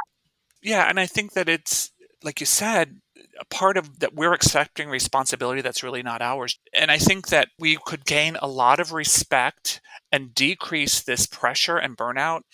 Yeah. 0.62 0.88
And 0.88 0.98
I 0.98 1.04
think 1.04 1.34
that 1.34 1.50
it's, 1.50 1.90
like 2.24 2.40
you 2.40 2.46
said, 2.46 2.96
a 3.38 3.44
part 3.44 3.76
of 3.76 3.98
that 3.98 4.14
we're 4.14 4.32
accepting 4.32 4.88
responsibility 4.88 5.60
that's 5.60 5.82
really 5.82 6.02
not 6.02 6.22
ours. 6.22 6.58
And 6.72 6.90
I 6.90 6.96
think 6.96 7.28
that 7.28 7.48
we 7.58 7.76
could 7.84 8.06
gain 8.06 8.38
a 8.40 8.48
lot 8.48 8.80
of 8.80 8.92
respect 8.92 9.82
and 10.10 10.34
decrease 10.34 11.02
this 11.02 11.26
pressure 11.26 11.76
and 11.76 11.98
burnout 11.98 12.44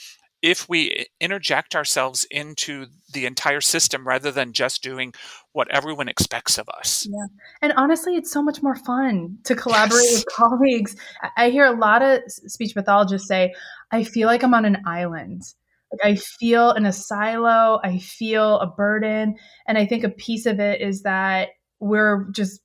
if 0.42 0.68
we 0.68 1.07
interject 1.20 1.74
ourselves 1.74 2.24
into 2.31 2.87
the 3.12 3.27
entire 3.27 3.61
system 3.61 4.07
rather 4.07 4.31
than 4.31 4.53
just 4.53 4.83
doing 4.83 5.12
what 5.53 5.68
everyone 5.70 6.09
expects 6.09 6.59
of 6.59 6.68
us. 6.68 7.07
Yeah. 7.11 7.27
And 7.62 7.72
honestly, 7.77 8.14
it's 8.14 8.31
so 8.31 8.42
much 8.42 8.62
more 8.62 8.77
fun 8.77 9.38
to 9.44 9.57
collaborate 9.57 10.05
yes. 10.05 10.24
with 10.24 10.27
colleagues. 10.35 10.96
I 11.37 11.51
hear 11.51 11.64
a 11.64 11.77
lot 11.77 12.03
of 12.03 12.20
speech 12.27 12.74
pathologists 12.74 13.27
say, 13.27 13.53
I 13.90 14.05
feel 14.05 14.29
like 14.29 14.42
I'm 14.42 14.55
on 14.55 14.64
an 14.64 14.83
island. 14.87 15.42
Like 15.90 16.12
I 16.12 16.14
feel 16.16 16.72
in 16.72 16.87
a 16.87 16.92
silo, 16.92 17.81
I 17.83 17.98
feel 17.98 18.59
a 18.61 18.66
burden. 18.66 19.37
And 19.66 19.79
I 19.79 19.87
think 19.87 20.05
a 20.05 20.11
piece 20.11 20.46
of 20.46 20.61
it 20.61 20.81
is 20.81 21.03
that 21.03 21.48
we're 21.81 22.29
just 22.31 22.61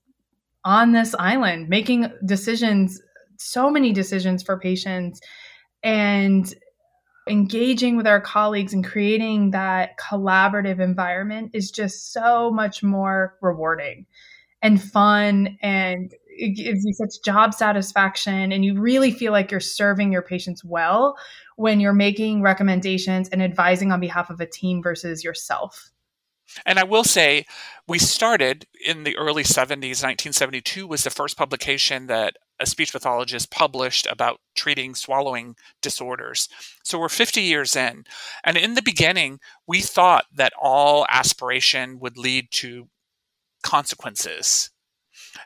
on 0.65 0.91
this 0.91 1.15
island 1.15 1.69
making 1.69 2.11
decisions, 2.25 3.01
so 3.37 3.69
many 3.69 3.91
decisions 3.91 4.43
for 4.43 4.59
patients. 4.59 5.19
And 5.83 6.53
engaging 7.27 7.95
with 7.95 8.07
our 8.07 8.19
colleagues 8.19 8.73
and 8.73 8.85
creating 8.85 9.51
that 9.51 9.97
collaborative 9.97 10.79
environment 10.79 11.51
is 11.53 11.71
just 11.71 12.11
so 12.11 12.51
much 12.51 12.83
more 12.83 13.37
rewarding 13.41 14.05
and 14.61 14.81
fun 14.81 15.57
and 15.61 16.13
it 16.35 16.55
gives 16.55 16.83
you 16.83 16.93
such 16.93 17.23
job 17.23 17.53
satisfaction 17.53 18.51
and 18.51 18.65
you 18.65 18.79
really 18.79 19.11
feel 19.11 19.31
like 19.31 19.51
you're 19.51 19.59
serving 19.59 20.11
your 20.11 20.21
patients 20.21 20.63
well 20.63 21.15
when 21.55 21.79
you're 21.79 21.93
making 21.93 22.41
recommendations 22.41 23.29
and 23.29 23.41
advising 23.41 23.91
on 23.91 23.99
behalf 23.99 24.29
of 24.29 24.39
a 24.41 24.45
team 24.45 24.81
versus 24.81 25.23
yourself. 25.23 25.91
And 26.65 26.77
I 26.77 26.83
will 26.83 27.03
say, 27.03 27.45
we 27.87 27.99
started 27.99 28.67
in 28.85 29.03
the 29.03 29.15
early 29.17 29.43
70s. 29.43 30.03
1972 30.03 30.87
was 30.87 31.03
the 31.03 31.09
first 31.09 31.37
publication 31.37 32.07
that 32.07 32.35
a 32.63 32.65
speech 32.65 32.93
pathologist 32.93 33.51
published 33.51 34.07
about 34.09 34.39
treating 34.55 34.95
swallowing 34.95 35.55
disorders. 35.81 36.47
So 36.83 36.97
we're 36.97 37.09
50 37.09 37.41
years 37.41 37.75
in. 37.75 38.05
And 38.43 38.57
in 38.57 38.73
the 38.73 38.81
beginning, 38.81 39.39
we 39.67 39.81
thought 39.81 40.25
that 40.33 40.53
all 40.59 41.05
aspiration 41.09 41.99
would 41.99 42.17
lead 42.17 42.47
to 42.51 42.87
consequences. 43.63 44.71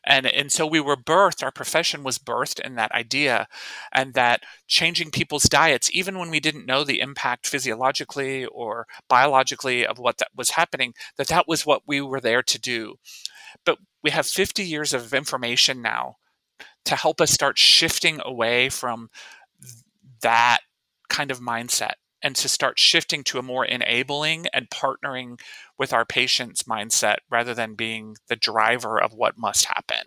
And, 0.05 0.27
and 0.27 0.51
so 0.51 0.65
we 0.67 0.79
were 0.79 0.95
birthed, 0.95 1.43
our 1.43 1.51
profession 1.51 2.03
was 2.03 2.19
birthed 2.19 2.59
in 2.59 2.75
that 2.75 2.91
idea, 2.91 3.47
and 3.91 4.13
that 4.13 4.43
changing 4.67 5.11
people's 5.11 5.43
diets, 5.43 5.89
even 5.93 6.19
when 6.19 6.29
we 6.29 6.39
didn't 6.39 6.65
know 6.65 6.83
the 6.83 6.99
impact 6.99 7.47
physiologically 7.47 8.45
or 8.45 8.85
biologically 9.09 9.85
of 9.85 9.97
what 9.97 10.17
that 10.17 10.29
was 10.35 10.51
happening, 10.51 10.93
that 11.17 11.27
that 11.27 11.47
was 11.47 11.65
what 11.65 11.83
we 11.87 12.01
were 12.01 12.21
there 12.21 12.43
to 12.43 12.59
do. 12.59 12.95
But 13.65 13.79
we 14.03 14.11
have 14.11 14.27
50 14.27 14.63
years 14.63 14.93
of 14.93 15.13
information 15.13 15.81
now 15.81 16.17
to 16.87 16.95
help 16.95 17.21
us 17.21 17.31
start 17.31 17.57
shifting 17.57 18.19
away 18.23 18.69
from 18.69 19.09
that 20.21 20.59
kind 21.09 21.31
of 21.31 21.39
mindset 21.39 21.93
and 22.23 22.35
to 22.35 22.49
start 22.49 22.79
shifting 22.79 23.23
to 23.23 23.37
a 23.39 23.43
more 23.43 23.65
enabling 23.65 24.45
and 24.53 24.69
partnering 24.69 25.39
with 25.77 25.93
our 25.93 26.05
patients 26.05 26.63
mindset 26.63 27.17
rather 27.29 27.53
than 27.53 27.75
being 27.75 28.15
the 28.27 28.35
driver 28.35 29.01
of 29.01 29.13
what 29.13 29.37
must 29.37 29.65
happen. 29.65 30.03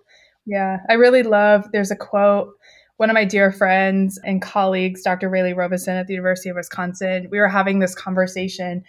Yeah, 0.46 0.78
I 0.88 0.94
really 0.94 1.22
love 1.22 1.66
there's 1.72 1.90
a 1.90 1.96
quote 1.96 2.54
one 2.96 3.08
of 3.08 3.14
my 3.14 3.24
dear 3.24 3.50
friends 3.50 4.18
and 4.24 4.42
colleagues, 4.42 5.02
Dr. 5.02 5.30
Rayleigh 5.30 5.54
Robeson 5.54 5.96
at 5.96 6.06
the 6.06 6.12
University 6.12 6.50
of 6.50 6.56
Wisconsin, 6.56 7.28
we 7.30 7.38
were 7.38 7.48
having 7.48 7.78
this 7.78 7.94
conversation 7.94 8.84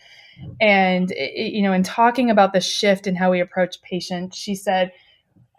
and 0.60 1.14
you 1.18 1.62
know, 1.62 1.72
in 1.72 1.84
talking 1.84 2.30
about 2.30 2.52
the 2.52 2.60
shift 2.60 3.08
in 3.08 3.16
how 3.16 3.32
we 3.32 3.40
approach 3.40 3.82
patients, 3.82 4.38
she 4.38 4.56
said, 4.56 4.92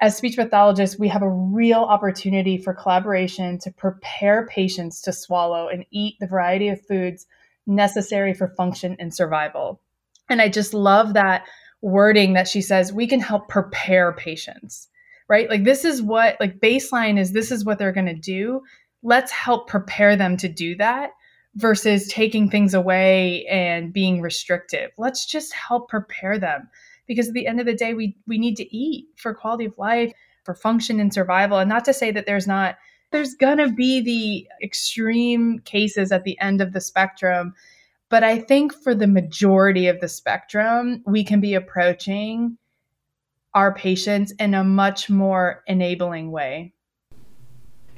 as 0.02 0.16
speech 0.16 0.34
pathologists, 0.34 0.98
we 0.98 1.06
have 1.06 1.22
a 1.22 1.30
real 1.30 1.78
opportunity 1.78 2.58
for 2.58 2.74
collaboration 2.74 3.56
to 3.60 3.70
prepare 3.70 4.48
patients 4.48 5.00
to 5.02 5.12
swallow 5.12 5.68
and 5.68 5.86
eat 5.92 6.16
the 6.18 6.26
variety 6.26 6.68
of 6.68 6.84
foods 6.84 7.24
necessary 7.68 8.34
for 8.34 8.48
function 8.48 8.96
and 8.98 9.14
survival. 9.14 9.80
And 10.28 10.42
I 10.42 10.48
just 10.48 10.74
love 10.74 11.14
that 11.14 11.44
wording 11.82 12.32
that 12.32 12.48
she 12.48 12.62
says 12.62 12.92
we 12.92 13.06
can 13.06 13.20
help 13.20 13.48
prepare 13.48 14.12
patients, 14.12 14.88
right? 15.28 15.48
Like, 15.48 15.62
this 15.62 15.84
is 15.84 16.02
what, 16.02 16.36
like, 16.40 16.58
baseline 16.58 17.16
is 17.16 17.30
this 17.30 17.52
is 17.52 17.64
what 17.64 17.78
they're 17.78 17.92
going 17.92 18.06
to 18.06 18.14
do. 18.14 18.62
Let's 19.04 19.30
help 19.30 19.68
prepare 19.68 20.16
them 20.16 20.36
to 20.38 20.48
do 20.48 20.74
that 20.76 21.10
versus 21.54 22.08
taking 22.08 22.50
things 22.50 22.74
away 22.74 23.46
and 23.46 23.92
being 23.92 24.20
restrictive. 24.20 24.90
Let's 24.98 25.26
just 25.26 25.52
help 25.52 25.88
prepare 25.88 26.40
them 26.40 26.68
because 27.06 27.28
at 27.28 27.34
the 27.34 27.46
end 27.46 27.60
of 27.60 27.66
the 27.66 27.74
day 27.74 27.94
we 27.94 28.16
we 28.26 28.38
need 28.38 28.56
to 28.56 28.76
eat 28.76 29.06
for 29.16 29.34
quality 29.34 29.66
of 29.66 29.78
life 29.78 30.12
for 30.44 30.54
function 30.54 30.98
and 30.98 31.14
survival. 31.14 31.58
And 31.58 31.68
not 31.68 31.84
to 31.84 31.92
say 31.92 32.10
that 32.10 32.26
there's 32.26 32.46
not 32.46 32.76
there's 33.12 33.34
going 33.34 33.58
to 33.58 33.70
be 33.70 34.00
the 34.00 34.48
extreme 34.64 35.60
cases 35.60 36.10
at 36.10 36.24
the 36.24 36.38
end 36.40 36.60
of 36.60 36.72
the 36.72 36.80
spectrum 36.80 37.54
but 38.08 38.24
i 38.24 38.38
think 38.38 38.74
for 38.74 38.94
the 38.94 39.06
majority 39.06 39.86
of 39.86 40.00
the 40.00 40.08
spectrum 40.08 41.02
we 41.06 41.22
can 41.22 41.40
be 41.40 41.54
approaching 41.54 42.56
our 43.54 43.72
patients 43.74 44.32
in 44.38 44.54
a 44.54 44.64
much 44.64 45.08
more 45.10 45.62
enabling 45.66 46.30
way 46.30 46.72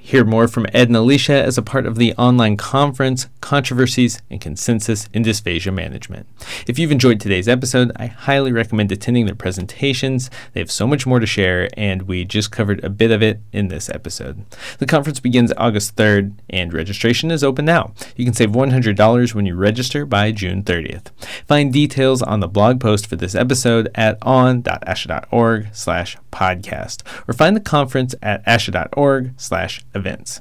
Hear 0.06 0.22
more 0.22 0.48
from 0.48 0.66
Ed 0.74 0.88
and 0.88 0.96
Alicia 0.98 1.32
as 1.32 1.56
a 1.56 1.62
part 1.62 1.86
of 1.86 1.96
the 1.96 2.12
online 2.16 2.58
conference, 2.58 3.26
Controversies 3.40 4.20
and 4.28 4.38
Consensus 4.38 5.08
in 5.14 5.22
Dysphagia 5.22 5.72
Management. 5.72 6.26
If 6.66 6.78
you've 6.78 6.92
enjoyed 6.92 7.20
today's 7.20 7.48
episode, 7.48 7.90
I 7.96 8.08
highly 8.08 8.52
recommend 8.52 8.92
attending 8.92 9.24
their 9.24 9.34
presentations. 9.34 10.28
They 10.52 10.60
have 10.60 10.70
so 10.70 10.86
much 10.86 11.06
more 11.06 11.20
to 11.20 11.26
share, 11.26 11.70
and 11.74 12.02
we 12.02 12.26
just 12.26 12.52
covered 12.52 12.84
a 12.84 12.90
bit 12.90 13.12
of 13.12 13.22
it 13.22 13.40
in 13.50 13.68
this 13.68 13.88
episode. 13.88 14.44
The 14.78 14.84
conference 14.84 15.20
begins 15.20 15.54
August 15.56 15.96
3rd, 15.96 16.34
and 16.50 16.74
registration 16.74 17.30
is 17.30 17.42
open 17.42 17.64
now. 17.64 17.94
You 18.14 18.26
can 18.26 18.34
save 18.34 18.50
$100 18.50 19.34
when 19.34 19.46
you 19.46 19.56
register 19.56 20.04
by 20.04 20.32
June 20.32 20.62
30th. 20.62 21.12
Find 21.48 21.72
details 21.72 22.20
on 22.20 22.40
the 22.40 22.46
blog 22.46 22.78
post 22.78 23.06
for 23.06 23.16
this 23.16 23.34
episode 23.34 23.88
at 23.94 24.18
on.asha.org 24.20 25.68
slash 25.72 26.18
podcast, 26.30 27.02
or 27.26 27.32
find 27.32 27.56
the 27.56 27.60
conference 27.60 28.14
at 28.20 28.44
asha.org 28.44 29.32
slash 29.38 29.82
events. 29.94 30.40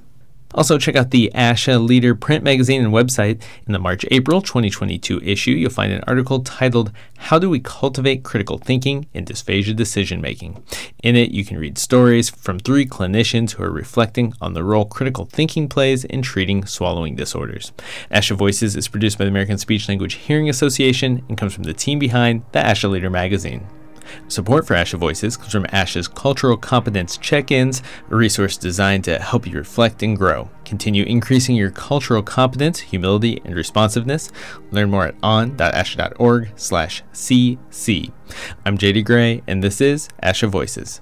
Also, 0.56 0.78
check 0.78 0.96
out 0.96 1.10
the 1.10 1.32
ASHA 1.34 1.84
Leader 1.86 2.13
print 2.13 2.44
magazine 2.44 2.84
and 2.84 2.94
website. 2.94 3.42
In 3.66 3.74
the 3.74 3.80
March 3.80 4.06
April 4.12 4.42
2022 4.42 5.20
issue, 5.22 5.52
you'll 5.52 5.72
find 5.72 5.92
an 5.92 6.04
article 6.06 6.42
titled 6.42 6.92
How 7.18 7.39
Do 7.39 7.50
We 7.50 7.60
Cultivate 7.60 8.24
Critical 8.24 8.60
Thinking 8.60 9.08
in 9.13 9.26
Dysphagia 9.26 9.76
Decision 9.76 10.22
Making? 10.22 10.63
In 11.02 11.16
it, 11.16 11.32
you 11.32 11.44
can 11.44 11.58
read 11.58 11.80
stories 11.80 12.30
from 12.30 12.60
three 12.60 12.86
clinicians 12.86 13.52
who 13.52 13.63
are 13.63 13.72
reflecting 13.72 14.34
on 14.42 14.54
the 14.54 14.63
role 14.63 14.86
critical 14.86 15.26
thinking 15.26 15.68
plays 15.68 16.06
in 16.06 16.22
treating 16.22 16.66
swallowing 16.66 17.16
disorders. 17.16 17.72
ASHA 18.12 18.36
Voices 18.36 18.76
is 18.76 18.88
produced 18.88 19.18
by 19.18 19.24
the 19.24 19.32
American 19.32 19.58
Speech 19.58 19.89
Language 19.89 20.16
Hearing 20.16 20.50
Association 20.50 21.26
and 21.28 21.38
comes 21.38 21.54
from 21.54 21.63
the 21.63 21.74
team 21.74 21.98
behind 21.98 22.44
the 22.52 22.60
ASHA 22.60 22.92
Leader 22.92 23.10
magazine. 23.10 23.68
Support 24.28 24.68
for 24.68 24.76
ASHA 24.76 25.00
Voices 25.00 25.38
comes 25.38 25.52
from 25.52 25.66
ASHA's 25.66 26.08
Cultural 26.08 26.58
Competence 26.58 27.18
Check 27.18 27.52
Ins, 27.52 27.82
a 28.10 28.16
resource 28.16 28.58
designed 28.58 29.04
to 29.06 29.20
help 29.20 29.48
you 29.48 29.58
reflect 29.58 30.04
and 30.04 30.18
grow. 30.18 30.50
Continue 30.66 31.04
increasing 31.04 31.56
your 31.56 31.72
cultural 31.72 32.24
competence, 32.24 32.80
humility, 32.80 33.42
and 33.46 33.56
responsiveness. 33.56 34.32
Learn 34.72 34.89
more 34.89 35.08
at 35.08 35.16
on.asha.org 35.22 36.52
slash 36.56 37.04
cc. 37.13 38.12
I'm 38.66 38.78
JD 38.78 39.06
Gray, 39.06 39.44
and 39.48 39.63
this 39.63 39.82
is 39.82 40.10
ASHA 40.22 40.50
Voices. 40.50 41.02